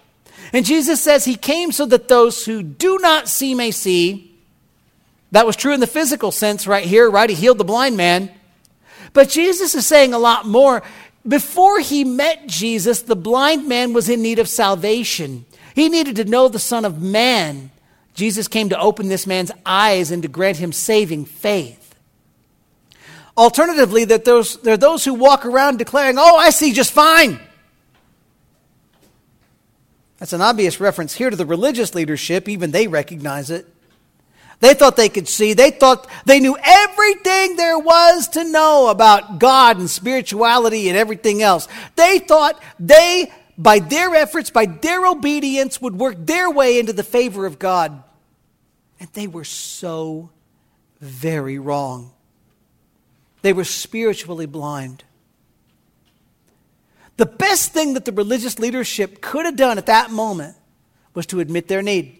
And 0.51 0.65
Jesus 0.65 1.01
says 1.01 1.25
he 1.25 1.35
came 1.35 1.71
so 1.71 1.85
that 1.85 2.07
those 2.07 2.45
who 2.45 2.63
do 2.63 2.97
not 2.99 3.29
see 3.29 3.53
may 3.53 3.69
see. 3.69 4.35
That 5.31 5.45
was 5.45 5.55
true 5.55 5.73
in 5.73 5.79
the 5.79 5.87
physical 5.87 6.31
sense 6.31 6.65
right 6.65 6.85
here, 6.85 7.09
right? 7.09 7.29
He 7.29 7.35
healed 7.35 7.59
the 7.59 7.63
blind 7.63 7.97
man. 7.97 8.31
But 9.13 9.29
Jesus 9.29 9.75
is 9.75 9.85
saying 9.85 10.13
a 10.13 10.19
lot 10.19 10.47
more. 10.47 10.81
Before 11.27 11.79
he 11.79 12.03
met 12.03 12.47
Jesus, 12.47 13.01
the 13.01 13.15
blind 13.15 13.67
man 13.67 13.93
was 13.93 14.09
in 14.09 14.21
need 14.21 14.39
of 14.39 14.49
salvation. 14.49 15.45
He 15.73 15.89
needed 15.89 16.17
to 16.17 16.25
know 16.25 16.47
the 16.47 16.59
Son 16.59 16.83
of 16.85 17.01
Man. 17.01 17.71
Jesus 18.13 18.47
came 18.47 18.69
to 18.69 18.79
open 18.79 19.07
this 19.07 19.25
man's 19.25 19.51
eyes 19.65 20.11
and 20.11 20.21
to 20.23 20.27
grant 20.27 20.57
him 20.57 20.71
saving 20.71 21.25
faith. 21.25 21.95
Alternatively, 23.35 24.05
that 24.05 24.25
those, 24.25 24.61
there 24.61 24.75
are 24.75 24.77
those 24.77 25.03
who 25.03 25.13
walk 25.13 25.45
around 25.45 25.77
declaring, 25.77 26.17
Oh, 26.19 26.37
I 26.37 26.51
see 26.51 26.71
just 26.73 26.91
fine. 26.91 27.39
That's 30.19 30.33
an 30.33 30.41
obvious 30.41 30.79
reference 30.79 31.15
here 31.15 31.29
to 31.29 31.35
the 31.35 31.45
religious 31.45 31.95
leadership. 31.95 32.47
Even 32.47 32.71
they 32.71 32.87
recognize 32.87 33.49
it. 33.49 33.72
They 34.59 34.73
thought 34.73 34.95
they 34.95 35.09
could 35.09 35.27
see. 35.27 35.53
They 35.53 35.71
thought 35.71 36.09
they 36.25 36.39
knew 36.39 36.57
everything 36.63 37.55
there 37.55 37.77
was 37.77 38.29
to 38.29 38.43
know 38.43 38.87
about 38.87 39.39
God 39.39 39.77
and 39.77 39.89
spirituality 39.89 40.87
and 40.89 40.97
everything 40.97 41.41
else. 41.41 41.67
They 41.95 42.19
thought 42.19 42.61
they, 42.79 43.31
by 43.57 43.79
their 43.79 44.15
efforts, 44.15 44.49
by 44.49 44.65
their 44.65 45.05
obedience, 45.05 45.81
would 45.81 45.99
work 45.99 46.15
their 46.19 46.49
way 46.49 46.79
into 46.79 46.93
the 46.93 47.03
favor 47.03 47.45
of 47.45 47.59
God. 47.59 48.03
And 48.99 49.09
they 49.13 49.27
were 49.27 49.43
so 49.43 50.29
very 51.01 51.59
wrong. 51.59 52.11
They 53.41 53.51
were 53.51 53.65
spiritually 53.65 54.45
blind. 54.45 55.03
The 57.17 57.25
best 57.25 57.73
thing 57.73 57.93
that 57.93 58.05
the 58.05 58.11
religious 58.11 58.57
leadership 58.57 59.21
could 59.21 59.45
have 59.45 59.57
done 59.57 59.77
at 59.77 59.85
that 59.87 60.09
moment 60.09 60.55
was 61.13 61.25
to 61.27 61.41
admit 61.41 61.67
their 61.67 61.81
need. 61.81 62.19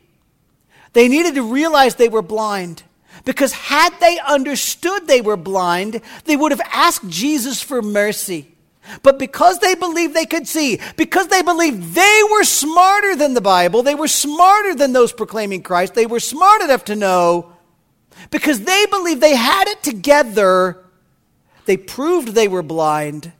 They 0.93 1.07
needed 1.07 1.35
to 1.35 1.43
realize 1.43 1.95
they 1.95 2.09
were 2.09 2.21
blind. 2.21 2.83
Because 3.25 3.53
had 3.53 3.93
they 3.99 4.19
understood 4.19 5.07
they 5.07 5.21
were 5.21 5.37
blind, 5.37 6.01
they 6.25 6.35
would 6.35 6.51
have 6.51 6.61
asked 6.71 7.07
Jesus 7.07 7.61
for 7.61 7.81
mercy. 7.81 8.49
But 9.01 9.17
because 9.17 9.59
they 9.59 9.75
believed 9.75 10.13
they 10.13 10.25
could 10.25 10.47
see, 10.47 10.79
because 10.97 11.27
they 11.27 11.41
believed 11.41 11.93
they 11.93 12.21
were 12.31 12.43
smarter 12.43 13.15
than 13.15 13.33
the 13.33 13.41
Bible, 13.41 13.81
they 13.81 13.95
were 13.95 14.09
smarter 14.09 14.75
than 14.75 14.91
those 14.91 15.13
proclaiming 15.13 15.63
Christ, 15.63 15.93
they 15.93 16.05
were 16.05 16.19
smart 16.19 16.61
enough 16.61 16.83
to 16.85 16.95
know, 16.95 17.53
because 18.29 18.61
they 18.61 18.85
believed 18.87 19.21
they 19.21 19.35
had 19.35 19.67
it 19.69 19.83
together, 19.83 20.83
they 21.65 21.77
proved 21.77 22.29
they 22.29 22.49
were 22.49 22.61
blind. 22.61 23.31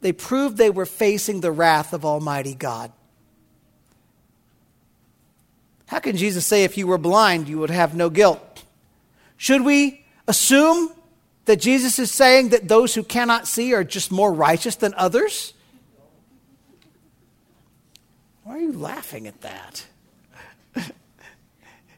They 0.00 0.12
proved 0.12 0.56
they 0.56 0.70
were 0.70 0.86
facing 0.86 1.40
the 1.40 1.52
wrath 1.52 1.92
of 1.92 2.04
Almighty 2.04 2.54
God. 2.54 2.92
How 5.86 5.98
can 5.98 6.16
Jesus 6.16 6.46
say 6.46 6.64
if 6.64 6.78
you 6.78 6.86
were 6.86 6.98
blind, 6.98 7.48
you 7.48 7.58
would 7.58 7.70
have 7.70 7.94
no 7.94 8.10
guilt? 8.10 8.64
Should 9.36 9.62
we 9.62 10.04
assume 10.26 10.90
that 11.44 11.60
Jesus 11.60 11.98
is 11.98 12.10
saying 12.10 12.50
that 12.50 12.68
those 12.68 12.94
who 12.94 13.02
cannot 13.02 13.46
see 13.46 13.74
are 13.74 13.84
just 13.84 14.10
more 14.10 14.32
righteous 14.32 14.76
than 14.76 14.94
others? 14.94 15.52
Why 18.44 18.56
are 18.56 18.60
you 18.60 18.72
laughing 18.72 19.26
at 19.26 19.40
that? 19.42 19.86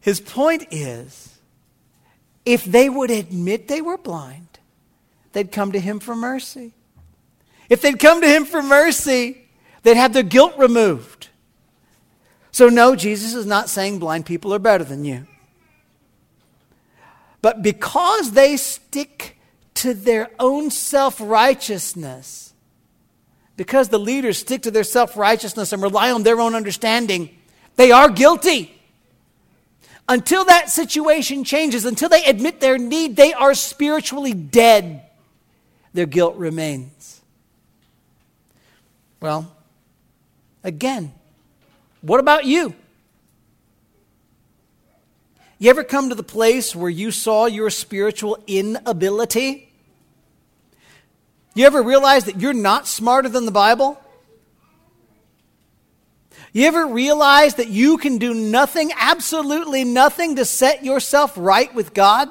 His 0.00 0.20
point 0.20 0.66
is 0.70 1.38
if 2.44 2.64
they 2.64 2.88
would 2.88 3.10
admit 3.10 3.68
they 3.68 3.82
were 3.82 3.98
blind, 3.98 4.60
they'd 5.32 5.50
come 5.50 5.72
to 5.72 5.80
him 5.80 5.98
for 5.98 6.14
mercy. 6.14 6.72
If 7.68 7.82
they'd 7.82 7.98
come 7.98 8.20
to 8.20 8.28
him 8.28 8.44
for 8.44 8.62
mercy, 8.62 9.48
they'd 9.82 9.96
have 9.96 10.12
their 10.12 10.22
guilt 10.22 10.54
removed. 10.56 11.25
So, 12.56 12.70
no, 12.70 12.96
Jesus 12.96 13.34
is 13.34 13.44
not 13.44 13.68
saying 13.68 13.98
blind 13.98 14.24
people 14.24 14.54
are 14.54 14.58
better 14.58 14.82
than 14.82 15.04
you. 15.04 15.26
But 17.42 17.60
because 17.60 18.30
they 18.30 18.56
stick 18.56 19.36
to 19.74 19.92
their 19.92 20.30
own 20.38 20.70
self 20.70 21.20
righteousness, 21.20 22.54
because 23.58 23.90
the 23.90 23.98
leaders 23.98 24.38
stick 24.38 24.62
to 24.62 24.70
their 24.70 24.84
self 24.84 25.18
righteousness 25.18 25.74
and 25.74 25.82
rely 25.82 26.10
on 26.10 26.22
their 26.22 26.40
own 26.40 26.54
understanding, 26.54 27.28
they 27.76 27.92
are 27.92 28.08
guilty. 28.08 28.74
Until 30.08 30.46
that 30.46 30.70
situation 30.70 31.44
changes, 31.44 31.84
until 31.84 32.08
they 32.08 32.24
admit 32.24 32.60
their 32.60 32.78
need, 32.78 33.16
they 33.16 33.34
are 33.34 33.52
spiritually 33.52 34.32
dead. 34.32 35.02
Their 35.92 36.06
guilt 36.06 36.36
remains. 36.36 37.20
Well, 39.20 39.54
again, 40.64 41.12
what 42.06 42.20
about 42.20 42.44
you? 42.44 42.74
You 45.58 45.70
ever 45.70 45.82
come 45.82 46.10
to 46.10 46.14
the 46.14 46.22
place 46.22 46.76
where 46.76 46.90
you 46.90 47.10
saw 47.10 47.46
your 47.46 47.68
spiritual 47.70 48.38
inability? 48.46 49.68
You 51.54 51.66
ever 51.66 51.82
realize 51.82 52.24
that 52.26 52.40
you're 52.40 52.52
not 52.52 52.86
smarter 52.86 53.28
than 53.28 53.44
the 53.44 53.50
Bible? 53.50 54.00
You 56.52 56.66
ever 56.66 56.86
realize 56.86 57.54
that 57.56 57.68
you 57.68 57.98
can 57.98 58.18
do 58.18 58.34
nothing, 58.34 58.92
absolutely 58.96 59.82
nothing, 59.82 60.36
to 60.36 60.44
set 60.44 60.84
yourself 60.84 61.32
right 61.36 61.74
with 61.74 61.92
God? 61.92 62.28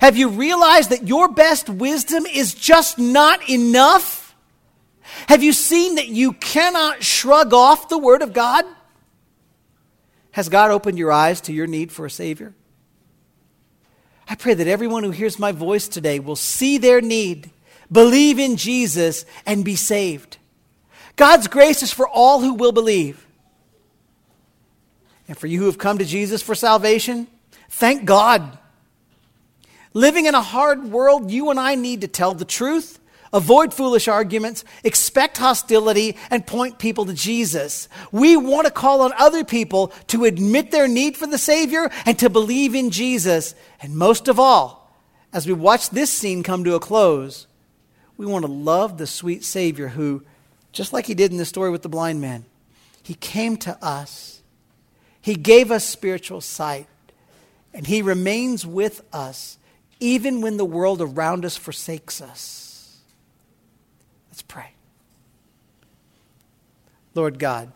Have 0.00 0.16
you 0.16 0.28
realized 0.28 0.90
that 0.90 1.06
your 1.06 1.28
best 1.28 1.68
wisdom 1.68 2.26
is 2.26 2.54
just 2.54 2.98
not 2.98 3.48
enough? 3.48 4.21
Have 5.28 5.42
you 5.42 5.52
seen 5.52 5.96
that 5.96 6.08
you 6.08 6.32
cannot 6.32 7.02
shrug 7.02 7.52
off 7.52 7.88
the 7.88 7.98
Word 7.98 8.22
of 8.22 8.32
God? 8.32 8.64
Has 10.32 10.48
God 10.48 10.70
opened 10.70 10.98
your 10.98 11.12
eyes 11.12 11.40
to 11.42 11.52
your 11.52 11.66
need 11.66 11.92
for 11.92 12.06
a 12.06 12.10
Savior? 12.10 12.54
I 14.28 14.34
pray 14.34 14.54
that 14.54 14.66
everyone 14.66 15.02
who 15.02 15.10
hears 15.10 15.38
my 15.38 15.52
voice 15.52 15.88
today 15.88 16.18
will 16.18 16.36
see 16.36 16.78
their 16.78 17.00
need, 17.00 17.50
believe 17.90 18.38
in 18.38 18.56
Jesus, 18.56 19.26
and 19.44 19.64
be 19.64 19.76
saved. 19.76 20.38
God's 21.16 21.48
grace 21.48 21.82
is 21.82 21.92
for 21.92 22.08
all 22.08 22.40
who 22.40 22.54
will 22.54 22.72
believe. 22.72 23.26
And 25.28 25.36
for 25.36 25.46
you 25.46 25.60
who 25.60 25.66
have 25.66 25.78
come 25.78 25.98
to 25.98 26.04
Jesus 26.04 26.42
for 26.42 26.54
salvation, 26.54 27.26
thank 27.68 28.04
God. 28.04 28.58
Living 29.92 30.26
in 30.26 30.34
a 30.34 30.40
hard 30.40 30.84
world, 30.84 31.30
you 31.30 31.50
and 31.50 31.60
I 31.60 31.74
need 31.74 32.00
to 32.00 32.08
tell 32.08 32.32
the 32.32 32.44
truth 32.46 32.98
Avoid 33.32 33.72
foolish 33.72 34.08
arguments, 34.08 34.62
expect 34.84 35.38
hostility, 35.38 36.16
and 36.30 36.46
point 36.46 36.78
people 36.78 37.06
to 37.06 37.14
Jesus. 37.14 37.88
We 38.10 38.36
want 38.36 38.66
to 38.66 38.72
call 38.72 39.00
on 39.00 39.12
other 39.18 39.42
people 39.42 39.88
to 40.08 40.24
admit 40.24 40.70
their 40.70 40.86
need 40.86 41.16
for 41.16 41.26
the 41.26 41.38
Savior 41.38 41.90
and 42.04 42.18
to 42.18 42.28
believe 42.28 42.74
in 42.74 42.90
Jesus. 42.90 43.54
And 43.80 43.96
most 43.96 44.28
of 44.28 44.38
all, 44.38 44.94
as 45.32 45.46
we 45.46 45.54
watch 45.54 45.88
this 45.90 46.10
scene 46.10 46.42
come 46.42 46.62
to 46.64 46.74
a 46.74 46.80
close, 46.80 47.46
we 48.18 48.26
want 48.26 48.44
to 48.44 48.52
love 48.52 48.98
the 48.98 49.06
sweet 49.06 49.44
Savior 49.44 49.88
who, 49.88 50.22
just 50.72 50.92
like 50.92 51.06
he 51.06 51.14
did 51.14 51.32
in 51.32 51.38
the 51.38 51.46
story 51.46 51.70
with 51.70 51.82
the 51.82 51.88
blind 51.88 52.20
man, 52.20 52.44
he 53.02 53.14
came 53.14 53.56
to 53.58 53.82
us. 53.82 54.42
He 55.22 55.36
gave 55.36 55.70
us 55.70 55.84
spiritual 55.84 56.42
sight, 56.42 56.86
and 57.72 57.86
he 57.86 58.02
remains 58.02 58.66
with 58.66 59.02
us 59.12 59.56
even 60.00 60.40
when 60.42 60.58
the 60.58 60.64
world 60.64 61.00
around 61.00 61.44
us 61.44 61.56
forsakes 61.56 62.20
us. 62.20 62.71
Let's 64.42 64.54
pray. 64.54 64.72
Lord 67.14 67.38
God, 67.38 67.70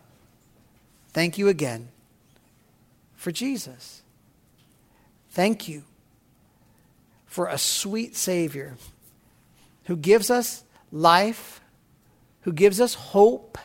thank 1.12 1.38
you 1.38 1.46
again 1.46 1.90
for 3.14 3.30
Jesus. 3.30 4.02
Thank 5.30 5.68
you 5.68 5.84
for 7.26 7.46
a 7.46 7.56
sweet 7.56 8.16
Savior 8.16 8.76
who 9.84 9.96
gives 9.96 10.28
us 10.28 10.64
life, 10.90 11.60
who 12.40 12.52
gives 12.52 12.80
us 12.80 12.94
hope, 12.94 13.58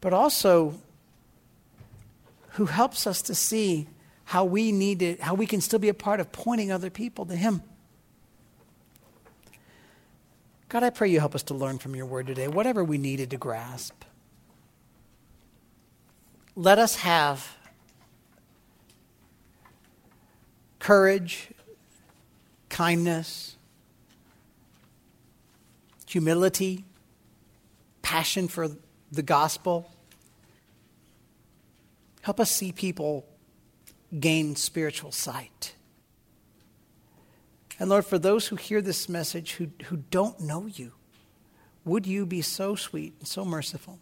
but 0.00 0.12
also 0.12 0.74
who 2.50 2.66
helps 2.66 3.08
us 3.08 3.22
to 3.22 3.34
see 3.34 3.88
how 4.26 4.44
we 4.44 4.70
need 4.70 5.00
to, 5.00 5.16
how 5.16 5.34
we 5.34 5.46
can 5.46 5.60
still 5.60 5.80
be 5.80 5.88
a 5.88 5.94
part 5.94 6.20
of 6.20 6.30
pointing 6.30 6.70
other 6.70 6.90
people 6.90 7.26
to 7.26 7.34
Him. 7.34 7.62
God, 10.72 10.82
I 10.82 10.88
pray 10.88 11.10
you 11.10 11.20
help 11.20 11.34
us 11.34 11.42
to 11.44 11.54
learn 11.54 11.76
from 11.76 11.94
your 11.94 12.06
word 12.06 12.28
today, 12.28 12.48
whatever 12.48 12.82
we 12.82 12.96
needed 12.96 13.28
to 13.32 13.36
grasp. 13.36 14.04
Let 16.56 16.78
us 16.78 16.96
have 16.96 17.58
courage, 20.78 21.50
kindness, 22.70 23.58
humility, 26.06 26.86
passion 28.00 28.48
for 28.48 28.68
the 29.10 29.22
gospel. 29.22 29.92
Help 32.22 32.40
us 32.40 32.50
see 32.50 32.72
people 32.72 33.26
gain 34.18 34.56
spiritual 34.56 35.12
sight. 35.12 35.74
And 37.82 37.90
Lord, 37.90 38.06
for 38.06 38.16
those 38.16 38.46
who 38.46 38.54
hear 38.54 38.80
this 38.80 39.08
message 39.08 39.54
who, 39.54 39.66
who 39.86 40.04
don't 40.12 40.38
know 40.38 40.66
you, 40.66 40.92
would 41.84 42.06
you 42.06 42.24
be 42.24 42.40
so 42.40 42.76
sweet 42.76 43.12
and 43.18 43.26
so 43.26 43.44
merciful 43.44 43.98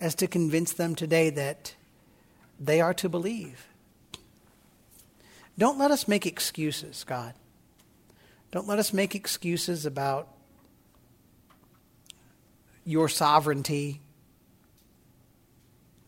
as 0.00 0.16
to 0.16 0.26
convince 0.26 0.72
them 0.72 0.96
today 0.96 1.30
that 1.30 1.76
they 2.58 2.80
are 2.80 2.92
to 2.94 3.08
believe? 3.08 3.68
Don't 5.56 5.78
let 5.78 5.92
us 5.92 6.08
make 6.08 6.26
excuses, 6.26 7.04
God. 7.04 7.34
Don't 8.50 8.66
let 8.66 8.80
us 8.80 8.92
make 8.92 9.14
excuses 9.14 9.86
about 9.86 10.26
your 12.84 13.08
sovereignty. 13.08 14.00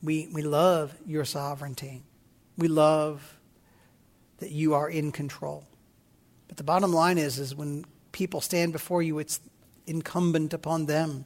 We, 0.03 0.29
we 0.33 0.43
love 0.43 0.93
your 1.07 1.25
sovereignty. 1.25 2.03
We 2.57 2.67
love 2.67 3.39
that 4.39 4.51
you 4.51 4.75
are 4.75 4.91
in 4.91 5.13
control. 5.13 5.63
The 6.59 6.65
bottom 6.65 6.93
line 6.93 7.19
is, 7.19 7.39
is 7.39 7.55
when 7.55 7.85
people 8.11 8.41
stand 8.41 8.73
before 8.73 9.01
you, 9.01 9.21
it's 9.21 9.39
incumbent 9.87 10.53
upon 10.53 10.87
them 10.87 11.25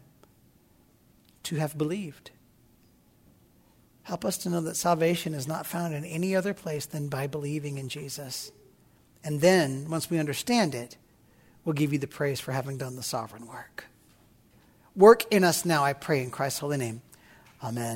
to 1.44 1.56
have 1.56 1.78
believed. 1.78 2.32
Help 4.02 4.26
us 4.26 4.36
to 4.38 4.50
know 4.50 4.60
that 4.60 4.76
salvation 4.76 5.32
is 5.32 5.48
not 5.48 5.64
found 5.64 5.94
in 5.94 6.04
any 6.04 6.36
other 6.36 6.52
place 6.52 6.84
than 6.84 7.08
by 7.08 7.26
believing 7.26 7.78
in 7.78 7.88
Jesus. 7.88 8.52
And 9.24 9.40
then, 9.40 9.88
once 9.88 10.10
we 10.10 10.18
understand 10.18 10.74
it, 10.74 10.98
we'll 11.64 11.72
give 11.72 11.94
you 11.94 11.98
the 11.98 12.06
praise 12.06 12.38
for 12.38 12.52
having 12.52 12.76
done 12.76 12.96
the 12.96 13.02
sovereign 13.02 13.46
work. 13.46 13.86
Work 14.94 15.24
in 15.32 15.44
us 15.44 15.64
now, 15.64 15.82
I 15.82 15.94
pray, 15.94 16.22
in 16.22 16.30
Christ's 16.30 16.58
holy 16.58 16.76
name. 16.76 17.00
Amen. 17.64 17.90